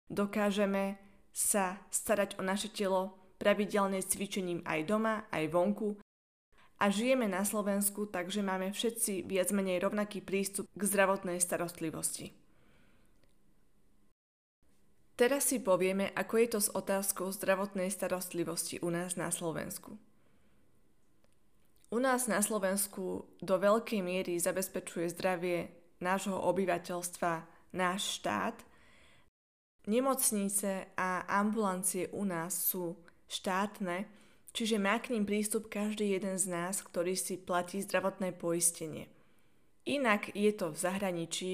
dokážeme 0.09 0.97
sa 1.29 1.77
starať 1.93 2.41
o 2.41 2.43
naše 2.43 2.73
telo 2.73 3.13
pravidelne 3.37 4.01
cvičením 4.01 4.65
aj 4.65 4.79
doma, 4.89 5.29
aj 5.29 5.45
vonku 5.53 6.01
a 6.79 6.87
žijeme 6.87 7.27
na 7.27 7.43
Slovensku, 7.43 8.07
takže 8.07 8.39
máme 8.39 8.71
všetci 8.71 9.27
viac 9.27 9.51
menej 9.51 9.83
rovnaký 9.83 10.23
prístup 10.23 10.65
k 10.71 10.81
zdravotnej 10.87 11.43
starostlivosti. 11.43 12.31
Teraz 15.19 15.51
si 15.51 15.59
povieme, 15.59 16.15
ako 16.15 16.33
je 16.39 16.47
to 16.47 16.59
s 16.63 16.71
otázkou 16.71 17.35
zdravotnej 17.35 17.91
starostlivosti 17.91 18.79
u 18.79 18.87
nás 18.87 19.19
na 19.19 19.27
Slovensku. 19.27 19.99
U 21.91 21.99
nás 21.99 22.31
na 22.31 22.39
Slovensku 22.39 23.27
do 23.43 23.55
veľkej 23.59 23.99
miery 23.99 24.39
zabezpečuje 24.39 25.11
zdravie 25.11 25.75
nášho 25.99 26.39
obyvateľstva 26.39 27.43
náš 27.75 28.23
štát. 28.23 28.55
Nemocnice 29.91 30.95
a 30.95 31.27
ambulancie 31.27 32.07
u 32.15 32.23
nás 32.23 32.55
sú 32.55 32.95
štátne, 33.27 34.07
čiže 34.53 34.81
má 34.81 34.97
k 34.97 35.13
ním 35.13 35.25
prístup 35.25 35.69
každý 35.69 36.17
jeden 36.17 36.37
z 36.37 36.49
nás, 36.49 36.81
ktorý 36.81 37.13
si 37.13 37.37
platí 37.37 37.81
zdravotné 37.81 38.33
poistenie. 38.35 39.09
Inak 39.89 40.33
je 40.37 40.51
to 40.53 40.69
v 40.69 40.77
zahraničí, 40.77 41.51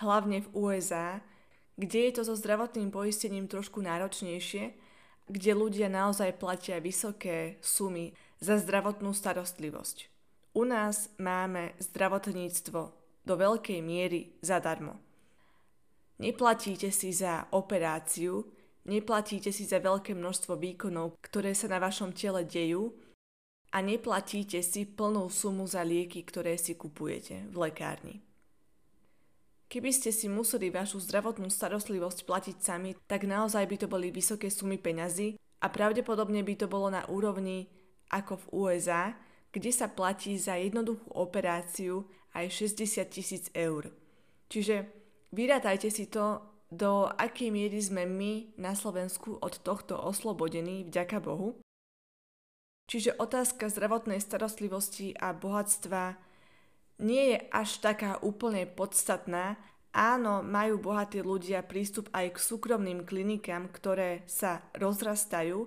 hlavne 0.00 0.44
v 0.44 0.48
USA, 0.52 1.20
kde 1.80 2.10
je 2.10 2.12
to 2.20 2.22
so 2.28 2.34
zdravotným 2.36 2.92
poistením 2.92 3.48
trošku 3.48 3.80
náročnejšie, 3.80 4.76
kde 5.30 5.52
ľudia 5.54 5.88
naozaj 5.88 6.36
platia 6.36 6.82
vysoké 6.82 7.56
sumy 7.62 8.12
za 8.42 8.58
zdravotnú 8.58 9.14
starostlivosť. 9.14 10.10
U 10.52 10.66
nás 10.66 11.08
máme 11.22 11.78
zdravotníctvo 11.78 12.80
do 13.22 13.34
veľkej 13.38 13.80
miery 13.80 14.34
zadarmo. 14.42 14.98
Neplatíte 16.20 16.90
si 16.92 17.14
za 17.14 17.48
operáciu, 17.54 18.44
neplatíte 18.84 19.52
si 19.52 19.64
za 19.68 19.82
veľké 19.82 20.16
množstvo 20.16 20.56
výkonov, 20.56 21.18
ktoré 21.20 21.52
sa 21.52 21.68
na 21.68 21.80
vašom 21.80 22.14
tele 22.16 22.46
dejú 22.46 22.94
a 23.70 23.78
neplatíte 23.80 24.58
si 24.60 24.86
plnú 24.86 25.30
sumu 25.30 25.66
za 25.66 25.86
lieky, 25.86 26.26
ktoré 26.26 26.58
si 26.58 26.74
kupujete 26.74 27.46
v 27.50 27.56
lekárni. 27.56 28.16
Keby 29.70 29.94
ste 29.94 30.10
si 30.10 30.26
museli 30.26 30.66
vašu 30.66 30.98
zdravotnú 30.98 31.46
starostlivosť 31.46 32.26
platiť 32.26 32.56
sami, 32.58 32.98
tak 33.06 33.22
naozaj 33.22 33.62
by 33.70 33.76
to 33.78 33.86
boli 33.86 34.10
vysoké 34.10 34.50
sumy 34.50 34.82
peňazí 34.82 35.38
a 35.62 35.70
pravdepodobne 35.70 36.42
by 36.42 36.54
to 36.58 36.66
bolo 36.66 36.90
na 36.90 37.06
úrovni 37.06 37.70
ako 38.10 38.42
v 38.42 38.46
USA, 38.50 39.14
kde 39.54 39.70
sa 39.70 39.86
platí 39.86 40.34
za 40.34 40.58
jednoduchú 40.58 41.14
operáciu 41.14 42.02
aj 42.34 42.50
60 42.50 43.06
tisíc 43.14 43.46
eur. 43.54 43.94
Čiže 44.50 44.90
vyrátajte 45.30 45.86
si 45.94 46.10
to, 46.10 46.49
do 46.70 47.10
akej 47.18 47.50
miery 47.50 47.82
sme 47.82 48.06
my 48.06 48.54
na 48.54 48.78
Slovensku 48.78 49.36
od 49.42 49.58
tohto 49.60 49.98
oslobodení, 49.98 50.86
vďaka 50.86 51.18
Bohu. 51.18 51.58
Čiže 52.90 53.18
otázka 53.18 53.70
zdravotnej 53.70 54.18
starostlivosti 54.18 55.14
a 55.14 55.30
bohatstva 55.30 56.18
nie 57.02 57.34
je 57.34 57.38
až 57.50 57.78
taká 57.82 58.18
úplne 58.22 58.66
podstatná. 58.66 59.58
Áno, 59.90 60.42
majú 60.46 60.78
bohatí 60.78 61.18
ľudia 61.22 61.66
prístup 61.66 62.06
aj 62.14 62.34
k 62.34 62.38
súkromným 62.38 63.02
klinikám, 63.02 63.70
ktoré 63.70 64.22
sa 64.30 64.62
rozrastajú, 64.78 65.66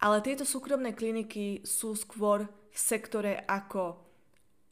ale 0.00 0.16
tieto 0.20 0.44
súkromné 0.44 0.92
kliniky 0.92 1.64
sú 1.64 1.96
skôr 1.96 2.44
v 2.48 2.76
sektore 2.76 3.40
ako 3.48 3.96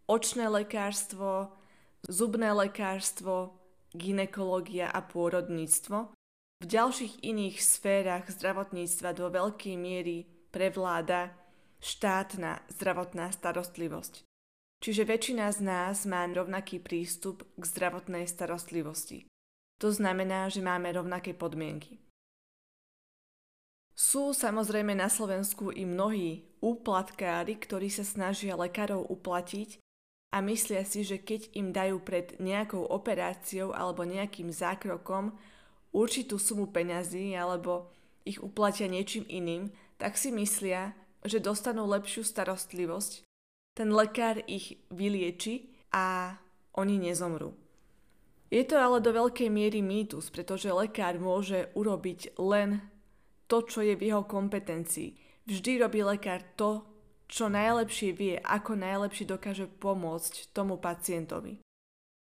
očné 0.04 0.48
lekárstvo, 0.52 1.56
zubné 2.04 2.52
lekárstvo, 2.52 3.61
ginekológia 3.96 4.88
a 4.88 5.00
pôrodníctvo. 5.04 6.12
V 6.62 6.64
ďalších 6.64 7.26
iných 7.26 7.58
sférach 7.58 8.30
zdravotníctva 8.30 9.18
do 9.18 9.26
veľkej 9.28 9.74
miery 9.74 10.28
prevláda 10.54 11.34
štátna 11.82 12.62
zdravotná 12.70 13.34
starostlivosť. 13.34 14.22
Čiže 14.82 15.02
väčšina 15.06 15.50
z 15.50 15.60
nás 15.62 16.06
má 16.06 16.26
rovnaký 16.26 16.78
prístup 16.78 17.46
k 17.58 17.62
zdravotnej 17.66 18.26
starostlivosti. 18.26 19.26
To 19.82 19.90
znamená, 19.90 20.46
že 20.46 20.62
máme 20.62 20.94
rovnaké 20.94 21.34
podmienky. 21.34 21.98
Sú 23.98 24.30
samozrejme 24.30 24.94
na 24.94 25.10
Slovensku 25.10 25.74
i 25.74 25.82
mnohí 25.82 26.46
úplatkári, 26.62 27.58
ktorí 27.58 27.90
sa 27.90 28.06
snažia 28.06 28.54
lekárov 28.54 29.02
uplatiť 29.10 29.81
a 30.32 30.40
myslia 30.40 30.82
si, 30.88 31.04
že 31.04 31.20
keď 31.20 31.52
im 31.52 31.76
dajú 31.76 32.00
pred 32.00 32.40
nejakou 32.40 32.88
operáciou 32.88 33.76
alebo 33.76 34.08
nejakým 34.08 34.48
zákrokom 34.48 35.36
určitú 35.92 36.40
sumu 36.40 36.72
peňazí 36.72 37.36
alebo 37.36 37.92
ich 38.24 38.40
uplatia 38.40 38.88
niečím 38.88 39.28
iným, 39.28 39.68
tak 40.00 40.16
si 40.16 40.32
myslia, 40.32 40.96
že 41.22 41.38
dostanú 41.38 41.84
lepšiu 41.84 42.24
starostlivosť, 42.24 43.28
ten 43.76 43.88
lekár 43.92 44.40
ich 44.48 44.80
vylieči 44.88 45.68
a 45.92 46.36
oni 46.72 46.96
nezomrú. 46.96 47.52
Je 48.52 48.64
to 48.68 48.76
ale 48.76 49.00
do 49.00 49.12
veľkej 49.16 49.48
miery 49.48 49.80
mýtus, 49.80 50.28
pretože 50.28 50.68
lekár 50.68 51.16
môže 51.16 51.72
urobiť 51.72 52.36
len 52.36 52.84
to, 53.48 53.64
čo 53.64 53.80
je 53.80 53.96
v 53.96 54.12
jeho 54.12 54.24
kompetencii. 54.28 55.16
Vždy 55.48 55.80
robí 55.80 56.04
lekár 56.04 56.44
to, 56.56 56.84
čo 57.32 57.48
najlepšie 57.48 58.12
vie, 58.12 58.36
ako 58.44 58.76
najlepšie 58.76 59.24
dokáže 59.24 59.64
pomôcť 59.80 60.52
tomu 60.52 60.76
pacientovi. 60.76 61.64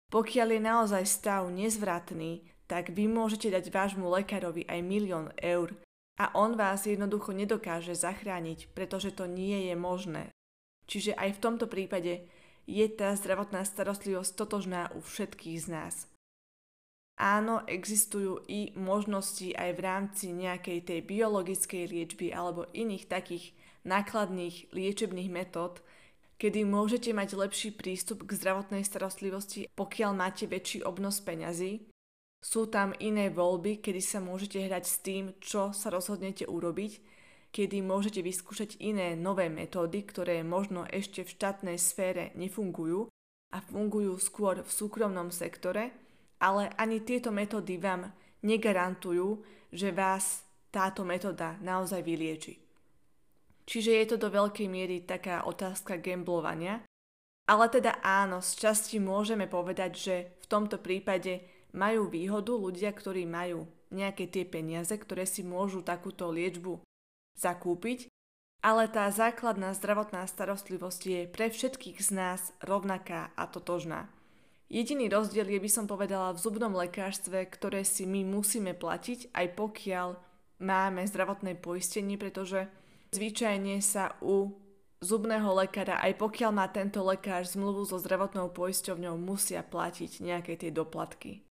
Pokiaľ 0.10 0.48
je 0.58 0.62
naozaj 0.66 1.04
stav 1.06 1.46
nezvratný, 1.54 2.42
tak 2.66 2.90
vy 2.90 3.06
môžete 3.06 3.54
dať 3.54 3.70
vášmu 3.70 4.10
lekárovi 4.10 4.66
aj 4.66 4.82
milión 4.82 5.30
eur 5.38 5.78
a 6.18 6.34
on 6.34 6.58
vás 6.58 6.90
jednoducho 6.90 7.38
nedokáže 7.38 7.94
zachrániť, 7.94 8.74
pretože 8.74 9.14
to 9.14 9.30
nie 9.30 9.70
je 9.70 9.76
možné. 9.78 10.34
Čiže 10.90 11.14
aj 11.14 11.38
v 11.38 11.42
tomto 11.42 11.70
prípade 11.70 12.26
je 12.66 12.86
tá 12.90 13.14
zdravotná 13.14 13.62
starostlivosť 13.62 14.32
totožná 14.34 14.90
u 14.98 15.06
všetkých 15.06 15.58
z 15.62 15.68
nás. 15.70 15.96
Áno, 17.16 17.64
existujú 17.70 18.44
i 18.50 18.74
možnosti 18.76 19.54
aj 19.54 19.70
v 19.78 19.84
rámci 19.86 20.26
nejakej 20.34 20.84
tej 20.84 21.00
biologickej 21.06 21.84
liečby 21.88 22.34
alebo 22.34 22.68
iných 22.74 23.06
takých 23.08 23.56
nákladných 23.86 24.74
liečebných 24.74 25.30
metód, 25.32 25.80
kedy 26.42 26.68
môžete 26.68 27.16
mať 27.16 27.40
lepší 27.40 27.70
prístup 27.72 28.28
k 28.28 28.36
zdravotnej 28.36 28.84
starostlivosti, 28.84 29.72
pokiaľ 29.78 30.12
máte 30.18 30.50
väčší 30.50 30.84
obnos 30.84 31.24
peňazí. 31.24 31.88
Sú 32.44 32.68
tam 32.70 32.92
iné 33.00 33.32
voľby, 33.32 33.80
kedy 33.80 34.02
sa 34.04 34.20
môžete 34.22 34.66
hrať 34.66 34.84
s 34.86 34.98
tým, 35.02 35.24
čo 35.40 35.72
sa 35.72 35.90
rozhodnete 35.90 36.46
urobiť, 36.46 37.02
kedy 37.56 37.80
môžete 37.82 38.20
vyskúšať 38.20 38.82
iné 38.84 39.16
nové 39.16 39.48
metódy, 39.48 40.04
ktoré 40.04 40.44
možno 40.44 40.84
ešte 40.90 41.24
v 41.24 41.34
štátnej 41.34 41.78
sfére 41.80 42.36
nefungujú 42.36 43.08
a 43.56 43.58
fungujú 43.64 44.20
skôr 44.20 44.60
v 44.60 44.70
súkromnom 44.70 45.32
sektore– 45.32 45.90
ale 46.40 46.70
ani 46.76 47.02
tieto 47.02 47.32
metódy 47.32 47.80
vám 47.80 48.12
negarantujú, 48.44 49.42
že 49.72 49.92
vás 49.92 50.44
táto 50.72 51.08
metóda 51.08 51.56
naozaj 51.64 52.04
vylieči. 52.04 52.65
Čiže 53.66 53.92
je 53.92 54.06
to 54.14 54.18
do 54.22 54.30
veľkej 54.30 54.70
miery 54.70 55.02
taká 55.02 55.46
otázka 55.46 55.98
gamblovania. 55.98 56.86
Ale 57.46 57.70
teda 57.70 58.02
áno, 58.02 58.42
z 58.42 58.58
časti 58.58 58.98
môžeme 58.98 59.46
povedať, 59.46 59.92
že 59.94 60.16
v 60.42 60.46
tomto 60.50 60.82
prípade 60.82 61.46
majú 61.74 62.10
výhodu 62.10 62.54
ľudia, 62.58 62.90
ktorí 62.90 63.30
majú 63.30 63.70
nejaké 63.94 64.26
tie 64.26 64.46
peniaze, 64.46 64.94
ktoré 64.94 65.30
si 65.30 65.46
môžu 65.46 65.86
takúto 65.86 66.30
liečbu 66.34 66.82
zakúpiť, 67.38 68.10
ale 68.66 68.90
tá 68.90 69.06
základná 69.14 69.78
zdravotná 69.78 70.26
starostlivosť 70.26 71.02
je 71.06 71.22
pre 71.30 71.54
všetkých 71.54 72.02
z 72.02 72.10
nás 72.18 72.42
rovnaká 72.66 73.30
a 73.38 73.46
totožná. 73.46 74.10
Jediný 74.66 75.06
rozdiel 75.14 75.46
je, 75.46 75.62
by 75.62 75.70
som 75.70 75.86
povedala, 75.86 76.34
v 76.34 76.42
zubnom 76.42 76.74
lekárstve, 76.74 77.46
ktoré 77.46 77.86
si 77.86 78.10
my 78.10 78.26
musíme 78.26 78.74
platiť, 78.74 79.30
aj 79.38 79.54
pokiaľ 79.54 80.18
máme 80.66 81.06
zdravotné 81.06 81.62
poistenie, 81.62 82.18
pretože 82.18 82.66
zvyčajne 83.16 83.80
sa 83.80 84.20
u 84.20 84.52
zubného 85.00 85.56
lekára, 85.56 86.04
aj 86.04 86.20
pokiaľ 86.20 86.52
má 86.52 86.68
tento 86.68 87.00
lekár 87.06 87.48
zmluvu 87.48 87.88
so 87.88 87.96
zdravotnou 88.02 88.52
poisťovňou, 88.52 89.16
musia 89.16 89.64
platiť 89.64 90.20
nejaké 90.20 90.60
tie 90.60 90.72
doplatky. 90.74 91.46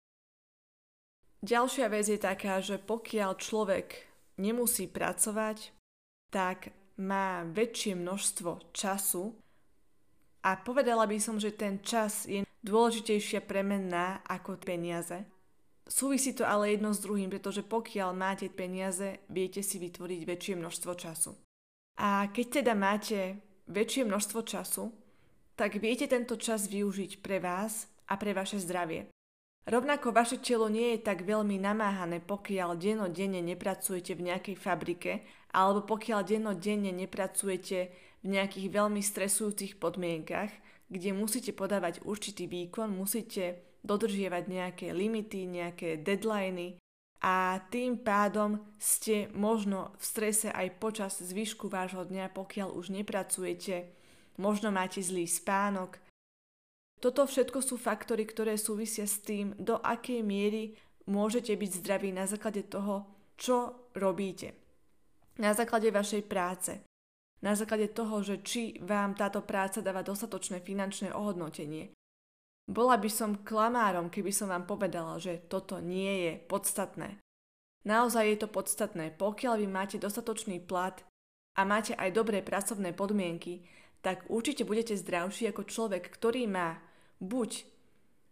Ďalšia 1.40 1.88
vec 1.88 2.04
je 2.08 2.20
taká, 2.20 2.60
že 2.60 2.76
pokiaľ 2.76 3.40
človek 3.40 4.08
nemusí 4.36 4.88
pracovať, 4.88 5.72
tak 6.28 6.72
má 7.00 7.48
väčšie 7.48 7.96
množstvo 7.96 8.72
času 8.76 9.32
a 10.44 10.56
povedala 10.60 11.08
by 11.08 11.16
som, 11.16 11.40
že 11.40 11.56
ten 11.56 11.80
čas 11.80 12.28
je 12.28 12.44
dôležitejšia 12.60 13.40
premenná 13.44 14.20
ako 14.28 14.60
peniaze. 14.60 15.24
Súvisí 15.90 16.36
to 16.36 16.46
ale 16.46 16.76
jedno 16.76 16.94
s 16.94 17.02
druhým, 17.02 17.32
pretože 17.32 17.66
pokiaľ 17.66 18.14
máte 18.14 18.46
peniaze, 18.52 19.24
viete 19.26 19.64
si 19.64 19.80
vytvoriť 19.80 20.20
väčšie 20.22 20.54
množstvo 20.60 20.92
času. 20.94 21.34
A 22.00 22.32
keď 22.32 22.64
teda 22.64 22.72
máte 22.72 23.36
väčšie 23.68 24.08
množstvo 24.08 24.40
času, 24.48 24.88
tak 25.52 25.76
viete 25.76 26.08
tento 26.08 26.40
čas 26.40 26.64
využiť 26.72 27.20
pre 27.20 27.36
vás 27.44 27.92
a 28.08 28.16
pre 28.16 28.32
vaše 28.32 28.56
zdravie. 28.56 29.12
Rovnako 29.68 30.16
vaše 30.16 30.40
telo 30.40 30.72
nie 30.72 30.96
je 30.96 31.04
tak 31.04 31.28
veľmi 31.28 31.60
namáhané, 31.60 32.24
pokiaľ 32.24 32.80
dennodenne 32.80 33.44
nepracujete 33.44 34.16
v 34.16 34.32
nejakej 34.32 34.56
fabrike 34.56 35.20
alebo 35.52 35.84
pokiaľ 35.84 36.24
dennodenne 36.24 36.88
nepracujete 36.96 37.78
v 38.24 38.26
nejakých 38.26 38.72
veľmi 38.72 39.04
stresujúcich 39.04 39.76
podmienkach, 39.76 40.48
kde 40.88 41.12
musíte 41.12 41.52
podávať 41.52 42.00
určitý 42.08 42.48
výkon, 42.48 42.88
musíte 42.88 43.76
dodržiavať 43.84 44.44
nejaké 44.48 44.86
limity, 44.96 45.44
nejaké 45.44 46.00
deadliny 46.00 46.80
a 47.20 47.60
tým 47.68 48.00
pádom 48.00 48.60
ste 48.80 49.28
možno 49.36 49.92
v 50.00 50.02
strese 50.04 50.48
aj 50.48 50.80
počas 50.80 51.20
zvyšku 51.20 51.68
vášho 51.68 52.08
dňa, 52.08 52.32
pokiaľ 52.32 52.72
už 52.72 52.96
nepracujete, 52.96 53.92
možno 54.40 54.72
máte 54.72 55.04
zlý 55.04 55.28
spánok. 55.28 56.00
Toto 57.00 57.24
všetko 57.24 57.60
sú 57.60 57.80
faktory, 57.80 58.24
ktoré 58.24 58.56
súvisia 58.56 59.04
s 59.04 59.20
tým, 59.20 59.56
do 59.56 59.80
akej 59.80 60.20
miery 60.24 60.76
môžete 61.08 61.52
byť 61.56 61.70
zdraví 61.80 62.12
na 62.12 62.24
základe 62.24 62.64
toho, 62.68 63.08
čo 63.36 63.88
robíte. 63.96 64.56
Na 65.40 65.56
základe 65.56 65.88
vašej 65.88 66.24
práce 66.28 66.84
na 67.40 67.56
základe 67.56 67.88
toho, 67.88 68.20
že 68.20 68.44
či 68.44 68.76
vám 68.84 69.16
táto 69.16 69.40
práca 69.40 69.80
dáva 69.80 70.04
dostatočné 70.04 70.60
finančné 70.60 71.12
ohodnotenie. 71.12 71.92
Bola 72.70 72.94
by 72.94 73.10
som 73.10 73.42
klamárom, 73.42 74.06
keby 74.06 74.30
som 74.30 74.46
vám 74.46 74.62
povedala, 74.62 75.18
že 75.18 75.42
toto 75.50 75.82
nie 75.82 76.30
je 76.30 76.32
podstatné. 76.46 77.18
Naozaj 77.82 78.24
je 78.30 78.38
to 78.38 78.46
podstatné, 78.46 79.10
pokiaľ 79.18 79.58
vy 79.58 79.66
máte 79.66 79.96
dostatočný 79.98 80.62
plat 80.62 81.02
a 81.58 81.66
máte 81.66 81.98
aj 81.98 82.14
dobré 82.14 82.46
pracovné 82.46 82.94
podmienky, 82.94 83.66
tak 84.06 84.22
určite 84.30 84.62
budete 84.62 84.94
zdravší 84.94 85.50
ako 85.50 85.66
človek, 85.66 86.14
ktorý 86.14 86.46
má 86.46 86.78
buď 87.18 87.66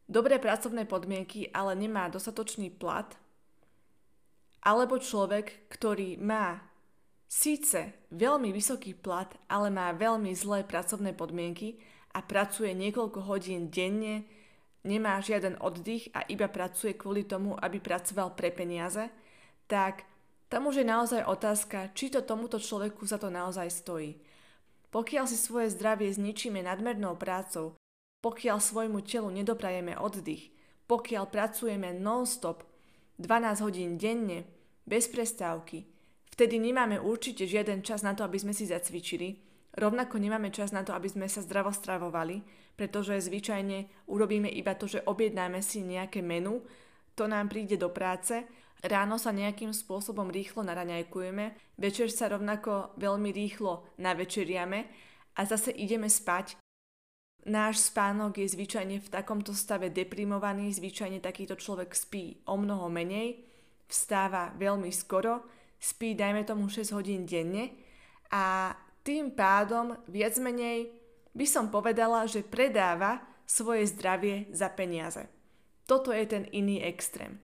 dobré 0.06 0.38
pracovné 0.38 0.86
podmienky, 0.86 1.50
ale 1.50 1.74
nemá 1.74 2.06
dostatočný 2.06 2.70
plat, 2.70 3.18
alebo 4.62 5.02
človek, 5.02 5.66
ktorý 5.66 6.14
má 6.14 6.62
Síce 7.28 8.08
veľmi 8.08 8.56
vysoký 8.56 8.96
plat, 8.96 9.28
ale 9.52 9.68
má 9.68 9.92
veľmi 9.92 10.32
zlé 10.32 10.64
pracovné 10.64 11.12
podmienky 11.12 11.76
a 12.18 12.26
pracuje 12.26 12.74
niekoľko 12.74 13.30
hodín 13.30 13.70
denne, 13.70 14.26
nemá 14.82 15.22
žiaden 15.22 15.54
oddych 15.62 16.10
a 16.10 16.26
iba 16.26 16.50
pracuje 16.50 16.98
kvôli 16.98 17.22
tomu, 17.22 17.54
aby 17.54 17.78
pracoval 17.78 18.34
pre 18.34 18.50
peniaze, 18.50 19.06
tak 19.70 20.02
tam 20.50 20.66
už 20.66 20.82
je 20.82 20.86
naozaj 20.90 21.22
otázka, 21.30 21.94
či 21.94 22.10
to 22.10 22.26
tomuto 22.26 22.58
človeku 22.58 23.06
za 23.06 23.22
to 23.22 23.30
naozaj 23.30 23.70
stojí. 23.70 24.18
Pokiaľ 24.90 25.30
si 25.30 25.38
svoje 25.38 25.70
zdravie 25.70 26.10
zničíme 26.10 26.58
nadmernou 26.66 27.14
prácou, 27.14 27.78
pokiaľ 28.18 28.58
svojmu 28.58 29.06
telu 29.06 29.30
nedoprajeme 29.30 29.94
oddych, 29.94 30.50
pokiaľ 30.90 31.30
pracujeme 31.30 31.94
non-stop 31.94 32.66
12 33.22 33.62
hodín 33.62 33.94
denne, 33.94 34.42
bez 34.88 35.06
prestávky, 35.06 35.86
Vtedy 36.38 36.62
nemáme 36.62 37.02
určite 37.02 37.50
žiaden 37.50 37.82
čas 37.82 38.06
na 38.06 38.14
to, 38.14 38.22
aby 38.22 38.38
sme 38.38 38.54
si 38.54 38.62
zacvičili, 38.70 39.47
rovnako 39.76 40.16
nemáme 40.16 40.48
čas 40.54 40.72
na 40.72 40.86
to, 40.86 40.94
aby 40.96 41.10
sme 41.10 41.26
sa 41.28 41.44
zdravo 41.44 41.74
stravovali, 41.74 42.40
pretože 42.78 43.18
zvyčajne 43.26 44.08
urobíme 44.08 44.46
iba 44.46 44.78
to, 44.78 44.86
že 44.86 45.02
objednáme 45.04 45.58
si 45.60 45.82
nejaké 45.82 46.22
menu, 46.22 46.62
to 47.18 47.26
nám 47.26 47.50
príde 47.50 47.74
do 47.74 47.90
práce, 47.90 48.46
ráno 48.86 49.18
sa 49.18 49.34
nejakým 49.34 49.74
spôsobom 49.74 50.30
rýchlo 50.30 50.62
naraňajkujeme, 50.62 51.74
večer 51.82 52.14
sa 52.14 52.30
rovnako 52.30 52.94
veľmi 52.94 53.34
rýchlo 53.34 53.98
navečeriame 53.98 54.86
a 55.34 55.40
zase 55.42 55.74
ideme 55.74 56.06
spať. 56.06 56.54
Náš 57.48 57.90
spánok 57.90 58.38
je 58.38 58.46
zvyčajne 58.50 59.02
v 59.02 59.08
takomto 59.08 59.54
stave 59.54 59.90
deprimovaný, 59.90 60.70
zvyčajne 60.74 61.18
takýto 61.18 61.58
človek 61.58 61.94
spí 61.94 62.42
o 62.46 62.58
mnoho 62.58 62.86
menej, 62.86 63.42
vstáva 63.88 64.54
veľmi 64.58 64.90
skoro, 64.94 65.46
spí 65.78 66.14
dajme 66.18 66.42
tomu 66.46 66.70
6 66.70 66.94
hodín 66.94 67.24
denne 67.26 67.72
a 68.30 68.74
tým 69.08 69.32
pádom 69.32 69.96
viac 70.04 70.36
menej 70.36 70.92
by 71.32 71.48
som 71.48 71.72
povedala, 71.72 72.28
že 72.28 72.44
predáva 72.44 73.24
svoje 73.48 73.88
zdravie 73.88 74.52
za 74.52 74.68
peniaze. 74.68 75.24
Toto 75.88 76.12
je 76.12 76.28
ten 76.28 76.44
iný 76.52 76.84
extrém. 76.84 77.40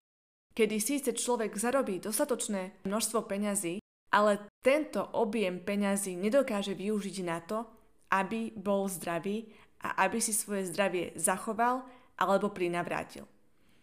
Kedy 0.53 0.77
síce 0.77 1.09
človek 1.17 1.57
zarobí 1.57 1.97
dostatočné 1.97 2.85
množstvo 2.85 3.25
peňazí, 3.25 3.81
ale 4.13 4.45
tento 4.61 5.01
objem 5.17 5.57
peňazí 5.57 6.13
nedokáže 6.13 6.77
využiť 6.77 7.17
na 7.25 7.41
to, 7.41 7.65
aby 8.13 8.53
bol 8.53 8.85
zdravý 8.85 9.49
a 9.81 10.05
aby 10.05 10.21
si 10.21 10.37
svoje 10.37 10.69
zdravie 10.69 11.17
zachoval 11.17 11.81
alebo 12.21 12.53
prinavrátil. 12.53 13.25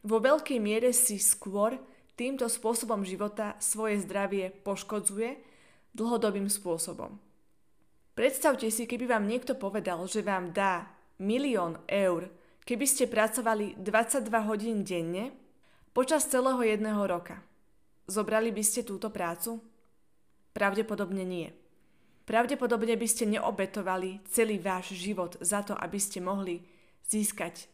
Vo 0.06 0.22
veľkej 0.22 0.62
miere 0.62 0.94
si 0.94 1.18
skôr 1.18 1.82
týmto 2.14 2.46
spôsobom 2.46 3.02
života 3.02 3.58
svoje 3.58 3.98
zdravie 4.06 4.54
poškodzuje 4.62 5.42
dlhodobým 5.92 6.46
spôsobom. 6.46 7.31
Predstavte 8.12 8.68
si, 8.68 8.84
keby 8.84 9.08
vám 9.08 9.24
niekto 9.24 9.56
povedal, 9.56 10.04
že 10.04 10.20
vám 10.20 10.52
dá 10.52 10.88
milión 11.20 11.80
eur, 11.88 12.28
keby 12.68 12.84
ste 12.84 13.08
pracovali 13.08 13.80
22 13.80 14.28
hodín 14.48 14.84
denne 14.84 15.32
počas 15.96 16.28
celého 16.28 16.60
jedného 16.60 17.00
roka. 17.08 17.40
Zobrali 18.04 18.52
by 18.52 18.60
ste 18.60 18.84
túto 18.84 19.08
prácu? 19.08 19.64
Pravdepodobne 20.52 21.24
nie. 21.24 21.48
Pravdepodobne 22.28 22.94
by 23.00 23.08
ste 23.08 23.24
neobetovali 23.32 24.20
celý 24.28 24.60
váš 24.60 24.92
život 24.92 25.40
za 25.40 25.64
to, 25.64 25.72
aby 25.72 25.96
ste 25.96 26.20
mohli 26.20 26.60
získať 27.08 27.66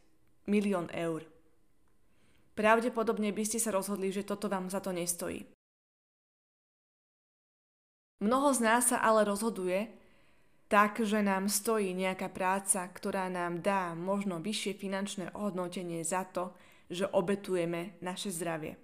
milión 0.46 0.86
eur 0.94 1.26
pravdepodobne 2.58 3.30
by 3.30 3.46
ste 3.46 3.62
sa 3.62 3.70
rozhodli, 3.70 4.10
že 4.10 4.26
toto 4.26 4.50
vám 4.50 4.66
za 4.66 4.82
to 4.82 4.90
nestojí. 4.90 5.46
Mnoho 8.18 8.50
z 8.50 8.60
nás 8.66 8.90
sa 8.90 8.98
ale 8.98 9.22
rozhoduje 9.22 9.86
tak, 10.68 11.00
že 11.00 11.24
nám 11.24 11.48
stojí 11.48 11.96
nejaká 11.96 12.28
práca, 12.28 12.84
ktorá 12.84 13.32
nám 13.32 13.64
dá 13.64 13.96
možno 13.96 14.36
vyššie 14.36 14.76
finančné 14.76 15.32
ohodnotenie 15.32 16.04
za 16.04 16.28
to, 16.28 16.52
že 16.92 17.08
obetujeme 17.08 17.96
naše 18.04 18.28
zdravie. 18.28 18.76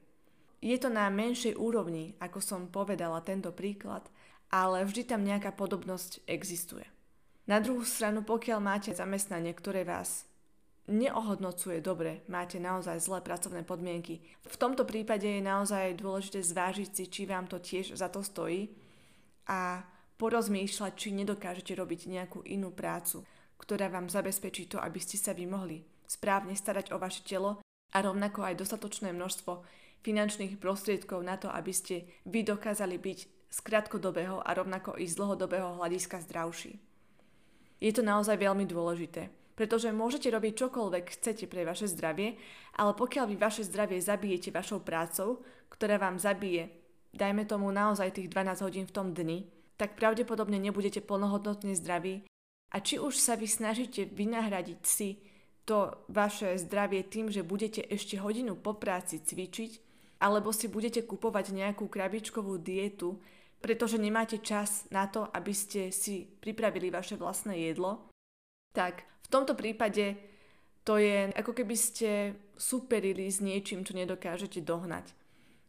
Je 0.64 0.80
to 0.80 0.88
na 0.88 1.12
menšej 1.12 1.60
úrovni, 1.60 2.16
ako 2.24 2.40
som 2.40 2.72
povedala 2.72 3.20
tento 3.20 3.52
príklad, 3.52 4.08
ale 4.48 4.88
vždy 4.88 5.04
tam 5.04 5.20
nejaká 5.20 5.52
podobnosť 5.52 6.24
existuje. 6.24 6.88
Na 7.44 7.60
druhú 7.60 7.84
stranu, 7.84 8.24
pokiaľ 8.24 8.58
máte 8.64 8.90
zamestnanie, 8.96 9.52
ktoré 9.52 9.84
vás 9.84 10.24
neohodnocuje 10.88 11.84
dobre, 11.84 12.24
máte 12.32 12.56
naozaj 12.56 12.96
zlé 12.96 13.20
pracovné 13.20 13.60
podmienky. 13.64 14.24
V 14.48 14.56
tomto 14.56 14.88
prípade 14.88 15.28
je 15.28 15.44
naozaj 15.44 16.00
dôležité 16.00 16.40
zvážiť 16.40 16.88
si, 16.96 17.04
či 17.12 17.28
vám 17.28 17.44
to 17.44 17.60
tiež 17.60 17.92
za 17.92 18.08
to 18.08 18.24
stojí 18.24 18.72
a 19.48 19.84
porozmýšľať, 20.16 20.92
či 20.94 21.16
nedokážete 21.16 21.74
robiť 21.74 22.06
nejakú 22.10 22.46
inú 22.46 22.70
prácu, 22.70 23.26
ktorá 23.58 23.88
vám 23.90 24.10
zabezpečí 24.10 24.70
to, 24.70 24.78
aby 24.78 25.00
ste 25.00 25.18
sa 25.18 25.32
vy 25.32 25.46
mohli 25.48 25.82
správne 26.04 26.54
starať 26.54 26.92
o 26.92 27.00
vaše 27.00 27.24
telo 27.24 27.64
a 27.94 27.98
rovnako 28.02 28.44
aj 28.44 28.60
dostatočné 28.60 29.10
množstvo 29.14 29.64
finančných 30.04 30.60
prostriedkov 30.60 31.24
na 31.24 31.40
to, 31.40 31.48
aby 31.48 31.72
ste 31.72 32.04
vy 32.28 32.44
dokázali 32.44 33.00
byť 33.00 33.18
z 33.48 33.58
krátkodobého 33.62 34.42
a 34.42 34.50
rovnako 34.52 34.98
i 35.00 35.06
z 35.08 35.14
dlhodobého 35.16 35.80
hľadiska 35.80 36.20
zdravší. 36.26 36.76
Je 37.80 37.92
to 37.94 38.02
naozaj 38.04 38.36
veľmi 38.36 38.66
dôležité, 38.68 39.30
pretože 39.54 39.94
môžete 39.94 40.28
robiť 40.28 40.66
čokoľvek 40.66 41.04
chcete 41.14 41.46
pre 41.46 41.62
vaše 41.62 41.86
zdravie, 41.86 42.36
ale 42.74 42.92
pokiaľ 42.92 43.24
vy 43.30 43.36
vaše 43.38 43.62
zdravie 43.62 44.02
zabijete 44.02 44.50
vašou 44.50 44.82
prácou, 44.82 45.40
ktorá 45.70 45.96
vám 45.96 46.18
zabije, 46.18 46.68
dajme 47.14 47.46
tomu 47.46 47.70
naozaj 47.70 48.18
tých 48.18 48.28
12 48.28 48.66
hodín 48.66 48.84
v 48.90 48.94
tom 48.94 49.14
dni, 49.14 49.46
tak 49.84 50.00
pravdepodobne 50.00 50.56
nebudete 50.56 51.04
plnohodnotne 51.04 51.76
zdraví 51.76 52.24
a 52.72 52.80
či 52.80 52.96
už 52.96 53.20
sa 53.20 53.36
vy 53.36 53.44
snažíte 53.44 54.08
vynahradiť 54.08 54.80
si 54.80 55.20
to 55.68 55.92
vaše 56.08 56.56
zdravie 56.56 57.04
tým, 57.04 57.28
že 57.28 57.44
budete 57.44 57.84
ešte 57.84 58.16
hodinu 58.16 58.56
po 58.56 58.72
práci 58.80 59.20
cvičiť, 59.20 59.84
alebo 60.24 60.56
si 60.56 60.72
budete 60.72 61.04
kupovať 61.04 61.52
nejakú 61.52 61.84
krabičkovú 61.84 62.56
dietu, 62.56 63.20
pretože 63.60 64.00
nemáte 64.00 64.40
čas 64.40 64.88
na 64.88 65.04
to, 65.04 65.28
aby 65.36 65.52
ste 65.52 65.92
si 65.92 66.24
pripravili 66.40 66.88
vaše 66.88 67.20
vlastné 67.20 67.68
jedlo, 67.68 68.08
tak 68.72 69.04
v 69.24 69.28
tomto 69.28 69.52
prípade 69.52 70.16
to 70.80 70.96
je 70.96 71.28
ako 71.36 71.52
keby 71.52 71.76
ste 71.76 72.40
superili 72.56 73.28
s 73.28 73.44
niečím, 73.44 73.84
čo 73.84 73.92
nedokážete 73.92 74.64
dohnať. 74.64 75.12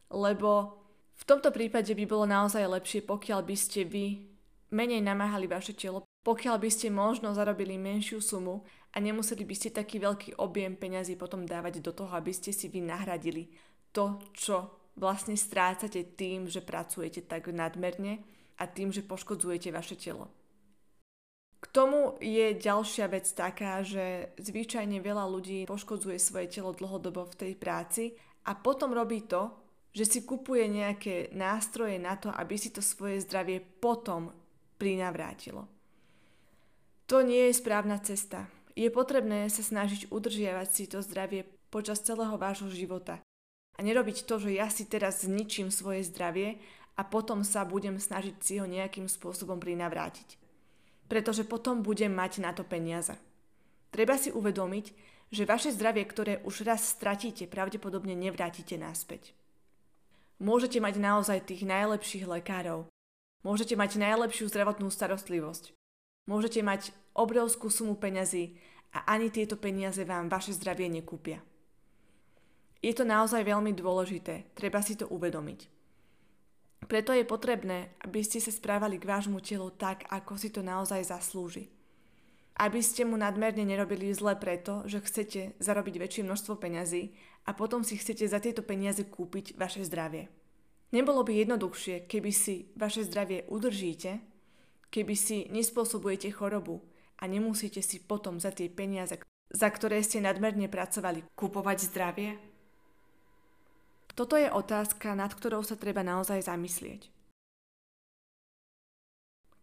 Lebo 0.08 0.85
v 1.16 1.24
tomto 1.24 1.50
prípade 1.52 1.92
by 1.96 2.06
bolo 2.06 2.28
naozaj 2.28 2.64
lepšie, 2.68 3.08
pokiaľ 3.08 3.40
by 3.48 3.56
ste 3.56 3.88
vy 3.88 4.28
menej 4.76 5.00
namáhali 5.00 5.48
vaše 5.48 5.72
telo, 5.72 6.04
pokiaľ 6.28 6.60
by 6.60 6.70
ste 6.70 6.92
možno 6.92 7.32
zarobili 7.32 7.80
menšiu 7.80 8.20
sumu 8.20 8.66
a 8.92 9.00
nemuseli 9.00 9.48
by 9.48 9.56
ste 9.56 9.70
taký 9.72 10.02
veľký 10.04 10.42
objem 10.42 10.76
peňazí 10.76 11.16
potom 11.16 11.48
dávať 11.48 11.80
do 11.80 11.96
toho, 11.96 12.12
aby 12.18 12.36
ste 12.36 12.52
si 12.52 12.68
vy 12.68 12.84
nahradili 12.84 13.48
to, 13.96 14.20
čo 14.36 14.76
vlastne 15.00 15.36
strácate 15.40 16.16
tým, 16.16 16.48
že 16.52 16.64
pracujete 16.64 17.24
tak 17.24 17.52
nadmerne 17.52 18.24
a 18.60 18.68
tým, 18.68 18.92
že 18.92 19.04
poškodzujete 19.04 19.72
vaše 19.72 19.96
telo. 20.00 20.32
K 21.60 21.66
tomu 21.72 22.16
je 22.22 22.56
ďalšia 22.56 23.10
vec 23.10 23.26
taká, 23.34 23.82
že 23.82 24.36
zvyčajne 24.38 25.02
veľa 25.02 25.26
ľudí 25.26 25.66
poškodzuje 25.66 26.20
svoje 26.22 26.48
telo 26.52 26.72
dlhodobo 26.72 27.26
v 27.26 27.36
tej 27.36 27.54
práci 27.58 28.04
a 28.46 28.54
potom 28.54 28.94
robí 28.94 29.26
to, 29.26 29.65
že 29.96 30.04
si 30.04 30.20
kupuje 30.28 30.68
nejaké 30.68 31.32
nástroje 31.32 31.96
na 31.96 32.20
to, 32.20 32.28
aby 32.28 32.60
si 32.60 32.68
to 32.68 32.84
svoje 32.84 33.24
zdravie 33.24 33.64
potom 33.64 34.36
prinavrátilo. 34.76 35.72
To 37.08 37.24
nie 37.24 37.48
je 37.48 37.60
správna 37.64 37.96
cesta. 38.04 38.52
Je 38.76 38.92
potrebné 38.92 39.48
sa 39.48 39.64
snažiť 39.64 40.12
udržiavať 40.12 40.68
si 40.68 40.84
to 40.92 41.00
zdravie 41.00 41.48
počas 41.72 42.04
celého 42.04 42.36
vášho 42.36 42.68
života. 42.68 43.24
A 43.76 43.80
nerobiť 43.80 44.28
to, 44.28 44.36
že 44.36 44.52
ja 44.60 44.68
si 44.68 44.84
teraz 44.84 45.24
zničím 45.24 45.72
svoje 45.72 46.04
zdravie 46.04 46.60
a 47.00 47.08
potom 47.08 47.48
sa 47.48 47.64
budem 47.64 47.96
snažiť 47.96 48.36
si 48.44 48.60
ho 48.60 48.68
nejakým 48.68 49.08
spôsobom 49.08 49.64
prinavrátiť. 49.64 50.36
Pretože 51.08 51.48
potom 51.48 51.88
budem 51.88 52.12
mať 52.12 52.44
na 52.44 52.52
to 52.52 52.68
peniaze. 52.68 53.16
Treba 53.96 54.20
si 54.20 54.28
uvedomiť, 54.28 54.92
že 55.32 55.48
vaše 55.48 55.72
zdravie, 55.72 56.04
ktoré 56.04 56.44
už 56.44 56.68
raz 56.68 56.84
stratíte, 56.84 57.48
pravdepodobne 57.48 58.12
nevrátite 58.12 58.76
naspäť. 58.76 59.32
Môžete 60.42 60.84
mať 60.84 61.00
naozaj 61.00 61.48
tých 61.48 61.64
najlepších 61.64 62.28
lekárov. 62.28 62.92
Môžete 63.46 63.78
mať 63.78 64.02
najlepšiu 64.02 64.52
zdravotnú 64.52 64.92
starostlivosť. 64.92 65.72
Môžete 66.26 66.66
mať 66.66 66.90
obrovskú 67.14 67.70
sumu 67.70 67.96
peňazí 67.96 68.58
a 68.92 69.06
ani 69.16 69.30
tieto 69.30 69.56
peniaze 69.56 70.02
vám 70.04 70.28
vaše 70.28 70.52
zdravie 70.58 70.90
nekúpia. 70.90 71.40
Je 72.82 72.94
to 72.94 73.06
naozaj 73.06 73.42
veľmi 73.42 73.74
dôležité, 73.74 74.52
treba 74.58 74.82
si 74.82 74.98
to 74.98 75.10
uvedomiť. 75.10 75.70
Preto 76.86 77.12
je 77.18 77.26
potrebné, 77.26 77.98
aby 78.06 78.22
ste 78.22 78.38
sa 78.38 78.54
správali 78.54 79.02
k 79.02 79.10
vášmu 79.10 79.42
telu 79.42 79.74
tak, 79.74 80.06
ako 80.10 80.38
si 80.38 80.54
to 80.54 80.62
naozaj 80.62 81.02
zaslúži. 81.02 81.75
Aby 82.56 82.80
ste 82.80 83.04
mu 83.04 83.20
nadmerne 83.20 83.68
nerobili 83.68 84.16
zle 84.16 84.40
preto, 84.40 84.88
že 84.88 85.04
chcete 85.04 85.60
zarobiť 85.60 85.96
väčšie 86.00 86.24
množstvo 86.24 86.56
peňazí 86.56 87.12
a 87.44 87.52
potom 87.52 87.84
si 87.84 88.00
chcete 88.00 88.24
za 88.26 88.40
tieto 88.40 88.64
peniaze 88.64 89.04
kúpiť 89.04 89.60
vaše 89.60 89.84
zdravie. 89.84 90.32
Nebolo 90.96 91.28
by 91.28 91.44
jednoduchšie, 91.44 92.08
keby 92.08 92.32
si 92.32 92.72
vaše 92.80 93.04
zdravie 93.04 93.44
udržíte 93.52 94.36
keby 94.96 95.16
si 95.20 95.52
nespôsobujete 95.52 96.32
chorobu 96.32 96.80
a 97.20 97.28
nemusíte 97.28 97.84
si 97.84 98.00
potom 98.00 98.40
za 98.40 98.56
tie 98.56 98.72
peniaze, 98.72 99.20
za 99.52 99.68
ktoré 99.68 100.00
ste 100.00 100.24
nadmerne 100.24 100.72
pracovali, 100.72 101.28
kupovať 101.36 101.78
zdravie? 101.92 102.40
Toto 104.16 104.40
je 104.40 104.48
otázka, 104.48 105.12
nad 105.12 105.36
ktorou 105.36 105.60
sa 105.68 105.76
treba 105.76 106.00
naozaj 106.00 106.48
zamyslieť. 106.48 107.12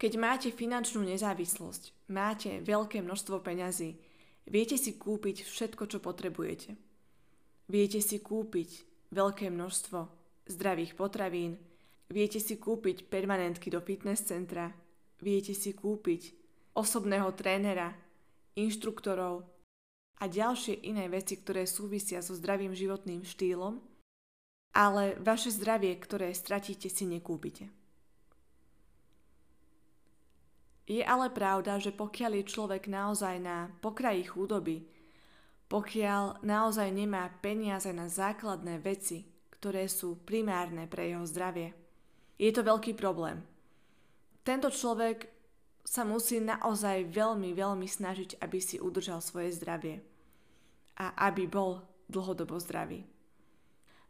Keď 0.02 0.18
máte 0.18 0.50
finančnú 0.50 1.06
nezávislosť, 1.06 2.10
máte 2.10 2.58
veľké 2.58 3.06
množstvo 3.06 3.38
peňazí, 3.38 4.02
viete 4.50 4.74
si 4.74 4.98
kúpiť 4.98 5.46
všetko, 5.46 5.86
čo 5.86 6.02
potrebujete. 6.02 6.74
Viete 7.70 8.02
si 8.02 8.18
kúpiť 8.18 8.82
veľké 9.14 9.54
množstvo 9.54 9.98
zdravých 10.50 10.98
potravín, 10.98 11.54
viete 12.10 12.42
si 12.42 12.58
kúpiť 12.58 13.06
permanentky 13.06 13.70
do 13.70 13.78
fitness 13.78 14.26
centra, 14.26 14.74
viete 15.22 15.54
si 15.54 15.70
kúpiť 15.70 16.34
osobného 16.74 17.30
trénera, 17.38 17.94
inštruktorov 18.58 19.46
a 20.18 20.26
ďalšie 20.26 20.82
iné 20.82 21.06
veci, 21.06 21.38
ktoré 21.38 21.62
súvisia 21.62 22.26
so 22.26 22.34
zdravým 22.34 22.74
životným 22.74 23.22
štýlom, 23.22 23.78
ale 24.74 25.14
vaše 25.22 25.54
zdravie, 25.54 25.94
ktoré 25.94 26.34
stratíte, 26.34 26.90
si 26.90 27.06
nekúpite. 27.06 27.81
Je 30.86 31.02
ale 31.02 31.30
pravda, 31.30 31.78
že 31.78 31.94
pokiaľ 31.94 32.42
je 32.42 32.50
človek 32.50 32.90
naozaj 32.90 33.38
na 33.38 33.70
pokraji 33.78 34.26
chudoby, 34.26 34.82
pokiaľ 35.70 36.42
naozaj 36.44 36.88
nemá 36.90 37.30
peniaze 37.40 37.88
na 37.94 38.10
základné 38.10 38.82
veci, 38.82 39.24
ktoré 39.56 39.86
sú 39.86 40.20
primárne 40.26 40.90
pre 40.90 41.14
jeho 41.14 41.24
zdravie, 41.24 41.72
je 42.36 42.50
to 42.50 42.66
veľký 42.66 42.98
problém– 42.98 43.40
tento 44.42 44.74
človek 44.74 45.30
sa 45.86 46.02
musí 46.02 46.42
naozaj 46.42 47.14
veľmi, 47.14 47.54
veľmi 47.54 47.86
snažiť, 47.86 48.42
aby 48.42 48.58
si 48.58 48.82
udržal 48.82 49.22
svoje 49.22 49.54
zdravie 49.54 50.02
a 50.98 51.14
aby 51.30 51.46
bol 51.46 51.82
dlhodobo 52.10 52.58
zdravý. 52.58 53.06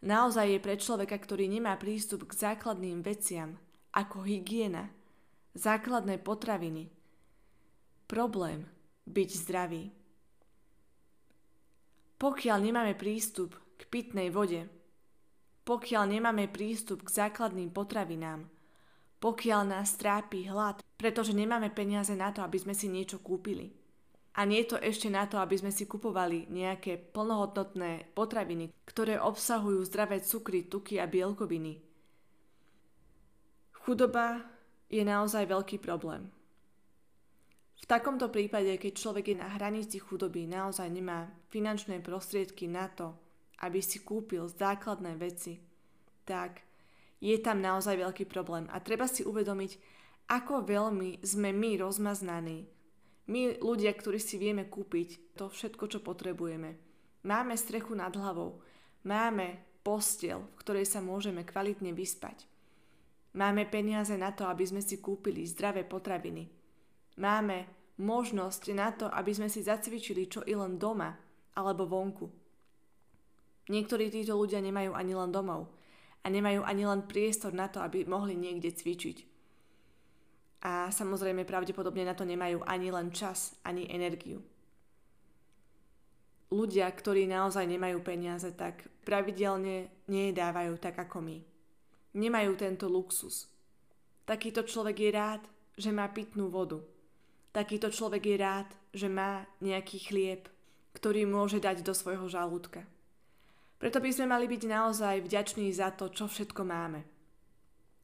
Naozaj 0.02 0.56
je 0.56 0.64
pre 0.64 0.74
človeka, 0.80 1.14
ktorý 1.20 1.46
nemá 1.46 1.76
prístup 1.76 2.26
k 2.26 2.48
základným 2.48 3.04
veciam, 3.04 3.60
ako 3.92 4.24
hygiena, 4.24 4.88
základné 5.52 6.18
potraviny, 6.20 6.88
problém 8.08 8.64
byť 9.08 9.30
zdravý. 9.36 9.92
Pokiaľ 12.20 12.58
nemáme 12.62 12.94
prístup 12.94 13.58
k 13.76 13.82
pitnej 13.90 14.30
vode, 14.30 14.68
pokiaľ 15.62 16.04
nemáme 16.06 16.46
prístup 16.50 17.06
k 17.06 17.14
základným 17.26 17.70
potravinám, 17.74 18.46
pokiaľ 19.22 19.60
nás 19.66 19.94
trápi 19.94 20.46
hlad, 20.50 20.82
pretože 20.98 21.34
nemáme 21.34 21.70
peniaze 21.70 22.14
na 22.14 22.34
to, 22.34 22.42
aby 22.42 22.58
sme 22.58 22.74
si 22.74 22.90
niečo 22.90 23.22
kúpili. 23.22 23.70
A 24.32 24.48
nie 24.48 24.64
je 24.64 24.74
to 24.74 24.78
ešte 24.80 25.12
na 25.12 25.28
to, 25.28 25.36
aby 25.36 25.60
sme 25.60 25.68
si 25.68 25.84
kupovali 25.84 26.48
nejaké 26.48 26.96
plnohodnotné 26.96 28.16
potraviny, 28.16 28.72
ktoré 28.88 29.20
obsahujú 29.20 29.84
zdravé 29.84 30.24
cukry, 30.24 30.64
tuky 30.66 30.96
a 30.96 31.06
bielkoviny. 31.06 31.84
Chudoba 33.82 34.51
je 34.92 35.02
naozaj 35.02 35.48
veľký 35.48 35.80
problém. 35.80 36.28
V 37.82 37.90
takomto 37.90 38.30
prípade, 38.30 38.76
keď 38.78 38.92
človek 38.94 39.34
je 39.34 39.36
na 39.40 39.48
hranici 39.58 39.98
chudoby, 39.98 40.46
naozaj 40.46 40.86
nemá 40.86 41.26
finančné 41.50 41.98
prostriedky 41.98 42.70
na 42.70 42.86
to, 42.92 43.16
aby 43.64 43.82
si 43.82 44.04
kúpil 44.04 44.46
základné 44.46 45.18
veci, 45.18 45.58
tak 46.22 46.62
je 47.18 47.34
tam 47.42 47.58
naozaj 47.58 47.98
veľký 47.98 48.30
problém. 48.30 48.70
A 48.70 48.78
treba 48.78 49.10
si 49.10 49.26
uvedomiť, 49.26 49.80
ako 50.30 50.62
veľmi 50.62 51.24
sme 51.26 51.50
my 51.50 51.82
rozmaznaní. 51.82 52.68
My 53.26 53.58
ľudia, 53.58 53.90
ktorí 53.94 54.18
si 54.22 54.38
vieme 54.38 54.66
kúpiť 54.70 55.34
to 55.34 55.50
všetko, 55.50 55.90
čo 55.90 55.98
potrebujeme. 56.04 56.78
Máme 57.26 57.54
strechu 57.54 57.94
nad 57.94 58.14
hlavou. 58.14 58.62
Máme 59.06 59.58
postiel, 59.82 60.42
v 60.54 60.58
ktorej 60.62 60.86
sa 60.86 61.02
môžeme 61.02 61.42
kvalitne 61.42 61.94
vyspať. 61.94 62.51
Máme 63.32 63.64
peniaze 63.64 64.12
na 64.20 64.32
to, 64.36 64.44
aby 64.44 64.68
sme 64.68 64.84
si 64.84 65.00
kúpili 65.00 65.48
zdravé 65.48 65.88
potraviny. 65.88 66.48
Máme 67.16 67.64
možnosť 67.96 68.64
na 68.76 68.92
to, 68.92 69.08
aby 69.08 69.32
sme 69.32 69.48
si 69.48 69.64
zacvičili 69.64 70.28
čo 70.28 70.44
i 70.44 70.52
len 70.52 70.76
doma 70.76 71.16
alebo 71.56 71.88
vonku. 71.88 72.26
Niektorí 73.72 74.12
títo 74.12 74.36
ľudia 74.36 74.60
nemajú 74.60 74.92
ani 74.92 75.12
len 75.16 75.30
domov 75.32 75.72
a 76.22 76.26
nemajú 76.28 76.60
ani 76.66 76.84
len 76.84 77.08
priestor 77.08 77.56
na 77.56 77.72
to, 77.72 77.80
aby 77.80 78.04
mohli 78.04 78.36
niekde 78.36 78.74
cvičiť. 78.74 79.18
A 80.62 80.92
samozrejme 80.92 81.48
pravdepodobne 81.48 82.06
na 82.06 82.14
to 82.14 82.22
nemajú 82.22 82.62
ani 82.68 82.92
len 82.92 83.10
čas, 83.10 83.56
ani 83.64 83.88
energiu. 83.90 84.38
ľudia, 86.52 86.84
ktorí 86.92 87.24
naozaj 87.24 87.64
nemajú 87.64 88.04
peniaze, 88.04 88.52
tak 88.52 88.84
pravidelne 89.08 89.88
nejedávajú 90.06 90.76
tak 90.76 91.00
ako 91.00 91.24
my. 91.24 91.51
Nemajú 92.12 92.52
tento 92.60 92.88
luxus. 92.92 93.48
Takýto 94.28 94.62
človek 94.68 94.96
je 95.00 95.10
rád, 95.10 95.42
že 95.80 95.88
má 95.88 96.08
pitnú 96.12 96.52
vodu. 96.52 96.84
Takýto 97.52 97.88
človek 97.88 98.22
je 98.32 98.36
rád, 98.36 98.68
že 98.92 99.08
má 99.08 99.48
nejaký 99.64 99.98
chlieb, 100.08 100.48
ktorý 100.92 101.24
môže 101.24 101.60
dať 101.60 101.80
do 101.80 101.96
svojho 101.96 102.28
žalúdka. 102.28 102.84
Preto 103.80 103.98
by 103.98 104.10
sme 104.12 104.30
mali 104.30 104.46
byť 104.46 104.62
naozaj 104.68 105.24
vďační 105.26 105.72
za 105.72 105.90
to, 105.90 106.12
čo 106.12 106.30
všetko 106.30 106.62
máme. 106.62 107.02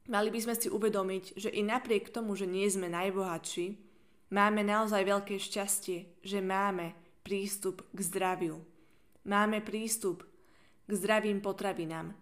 Mali 0.09 0.33
by 0.33 0.41
sme 0.41 0.55
si 0.57 0.73
uvedomiť, 0.73 1.37
že 1.37 1.53
i 1.53 1.61
napriek 1.61 2.09
tomu, 2.09 2.33
že 2.33 2.49
nie 2.49 2.65
sme 2.67 2.89
najbohatší, 2.89 3.77
máme 4.33 4.65
naozaj 4.65 5.05
veľké 5.05 5.37
šťastie, 5.37 6.25
že 6.25 6.41
máme 6.41 6.97
prístup 7.21 7.85
k 7.93 7.99
zdraviu. 8.01 8.65
Máme 9.29 9.61
prístup 9.61 10.25
k 10.89 10.91
zdravým 10.97 11.45
potravinám. 11.45 12.17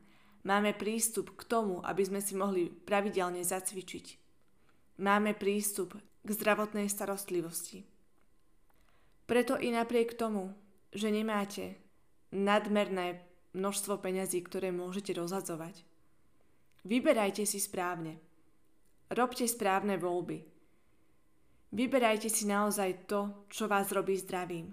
Máme 0.46 0.78
prístup 0.78 1.34
k 1.34 1.42
tomu, 1.42 1.82
aby 1.82 2.06
sme 2.06 2.22
si 2.22 2.38
mohli 2.38 2.70
pravidelne 2.70 3.42
zacvičiť. 3.42 4.06
Máme 5.02 5.34
prístup 5.34 5.98
k 5.98 6.28
zdravotnej 6.30 6.86
starostlivosti. 6.86 7.82
Preto 9.26 9.58
i 9.58 9.74
napriek 9.74 10.14
tomu, 10.14 10.54
že 10.94 11.10
nemáte 11.10 11.74
nadmerné 12.30 13.26
množstvo 13.58 13.98
peňazí, 13.98 14.38
ktoré 14.46 14.70
môžete 14.70 15.18
rozhadzovať, 15.18 15.82
Vyberajte 16.86 17.42
si 17.42 17.58
správne. 17.58 18.14
Robte 19.10 19.42
správne 19.50 19.98
voľby. 19.98 20.38
Vyberajte 21.74 22.30
si 22.30 22.46
naozaj 22.46 23.10
to, 23.10 23.50
čo 23.50 23.66
vás 23.66 23.90
robí 23.90 24.14
zdravým. 24.14 24.70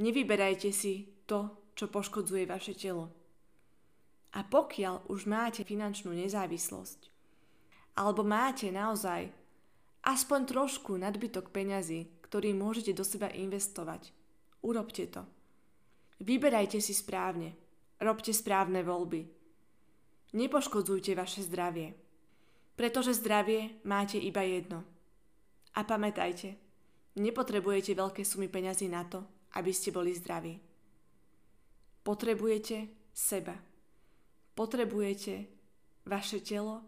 Nevyberajte 0.00 0.72
si 0.72 1.12
to, 1.28 1.68
čo 1.76 1.92
poškodzuje 1.92 2.48
vaše 2.48 2.72
telo. 2.72 3.19
A 4.30 4.46
pokiaľ 4.46 5.10
už 5.10 5.26
máte 5.26 5.66
finančnú 5.66 6.14
nezávislosť, 6.14 7.10
alebo 7.98 8.22
máte 8.22 8.70
naozaj 8.70 9.28
aspoň 10.06 10.40
trošku 10.46 10.94
nadbytok 10.96 11.50
peňazí, 11.50 12.22
ktorý 12.22 12.54
môžete 12.54 12.94
do 12.94 13.02
seba 13.02 13.26
investovať, 13.26 14.14
urobte 14.62 15.10
to. 15.10 15.26
Vyberajte 16.20 16.78
si 16.78 16.94
správne. 16.94 17.56
Robte 18.00 18.32
správne 18.32 18.80
voľby. 18.80 19.28
Nepoškodzujte 20.30 21.12
vaše 21.18 21.42
zdravie, 21.44 21.92
pretože 22.78 23.18
zdravie 23.18 23.82
máte 23.84 24.16
iba 24.16 24.40
jedno. 24.46 24.86
A 25.74 25.84
pamätajte, 25.84 26.56
nepotrebujete 27.18 27.98
veľké 27.98 28.22
sumy 28.22 28.46
peňazí 28.46 28.86
na 28.86 29.04
to, 29.04 29.26
aby 29.58 29.74
ste 29.74 29.90
boli 29.90 30.14
zdraví. 30.14 30.54
Potrebujete 32.06 33.10
seba. 33.12 33.69
Potrebujete 34.60 35.48
vaše 36.04 36.44
telo 36.44 36.84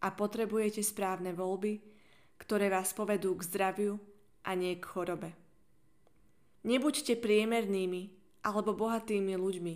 a 0.00 0.08
potrebujete 0.08 0.80
správne 0.80 1.36
voľby, 1.36 1.84
ktoré 2.40 2.72
vás 2.72 2.96
povedú 2.96 3.36
k 3.36 3.44
zdraviu 3.44 4.00
a 4.40 4.56
nie 4.56 4.72
k 4.80 4.88
chorobe. 4.88 5.36
Nebuďte 6.64 7.20
priemernými 7.20 8.08
alebo 8.40 8.72
bohatými 8.72 9.36
ľuďmi, 9.36 9.74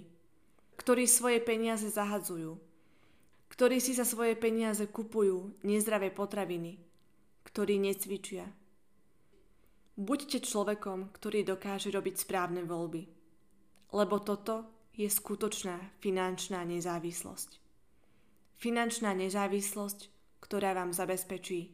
ktorí 0.80 1.04
svoje 1.04 1.44
peniaze 1.44 1.84
zahadzujú, 1.84 2.56
ktorí 3.52 3.76
si 3.76 3.92
za 3.92 4.08
svoje 4.08 4.32
peniaze 4.40 4.88
kupujú 4.88 5.60
nezdravé 5.60 6.08
potraviny, 6.08 6.80
ktorí 7.44 7.76
necvičia. 7.76 8.48
Buďte 10.00 10.40
človekom, 10.48 11.12
ktorý 11.12 11.44
dokáže 11.44 11.92
robiť 11.92 12.24
správne 12.24 12.64
voľby, 12.64 13.04
lebo 13.92 14.16
toto 14.24 14.79
je 15.00 15.08
skutočná 15.08 15.80
finančná 16.04 16.60
nezávislosť. 16.68 17.56
Finančná 18.60 19.16
nezávislosť, 19.16 20.12
ktorá 20.44 20.76
vám 20.76 20.92
zabezpečí 20.92 21.72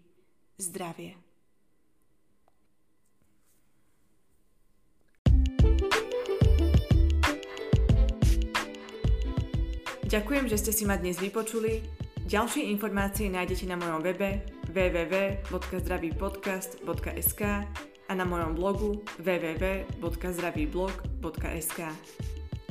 zdravie. 0.62 1.18
Ďakujem, 10.06 10.46
že 10.46 10.62
ste 10.62 10.70
si 10.70 10.86
ma 10.86 10.94
dnes 10.94 11.18
vypočuli. 11.18 11.82
Ďalšie 12.30 12.70
informácie 12.70 13.26
nájdete 13.26 13.66
na 13.66 13.74
mojom 13.74 14.06
webe 14.06 14.46
www.zdravýpodcast.sk 14.70 17.42
a 18.06 18.12
na 18.14 18.22
mojom 18.22 18.54
blogu 18.54 19.02
www.zdravýblog.sk. 19.18 21.80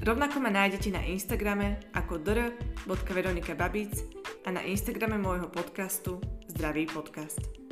Rovnako 0.05 0.37
ma 0.37 0.53
nájdete 0.53 0.93
na 0.93 1.01
Instagrame 1.01 1.81
ako 1.97 2.21
dr.veronikababic 2.21 4.05
a 4.45 4.53
na 4.53 4.61
Instagrame 4.61 5.17
môjho 5.17 5.49
podcastu 5.49 6.21
Zdravý 6.45 6.85
podcast. 6.85 7.64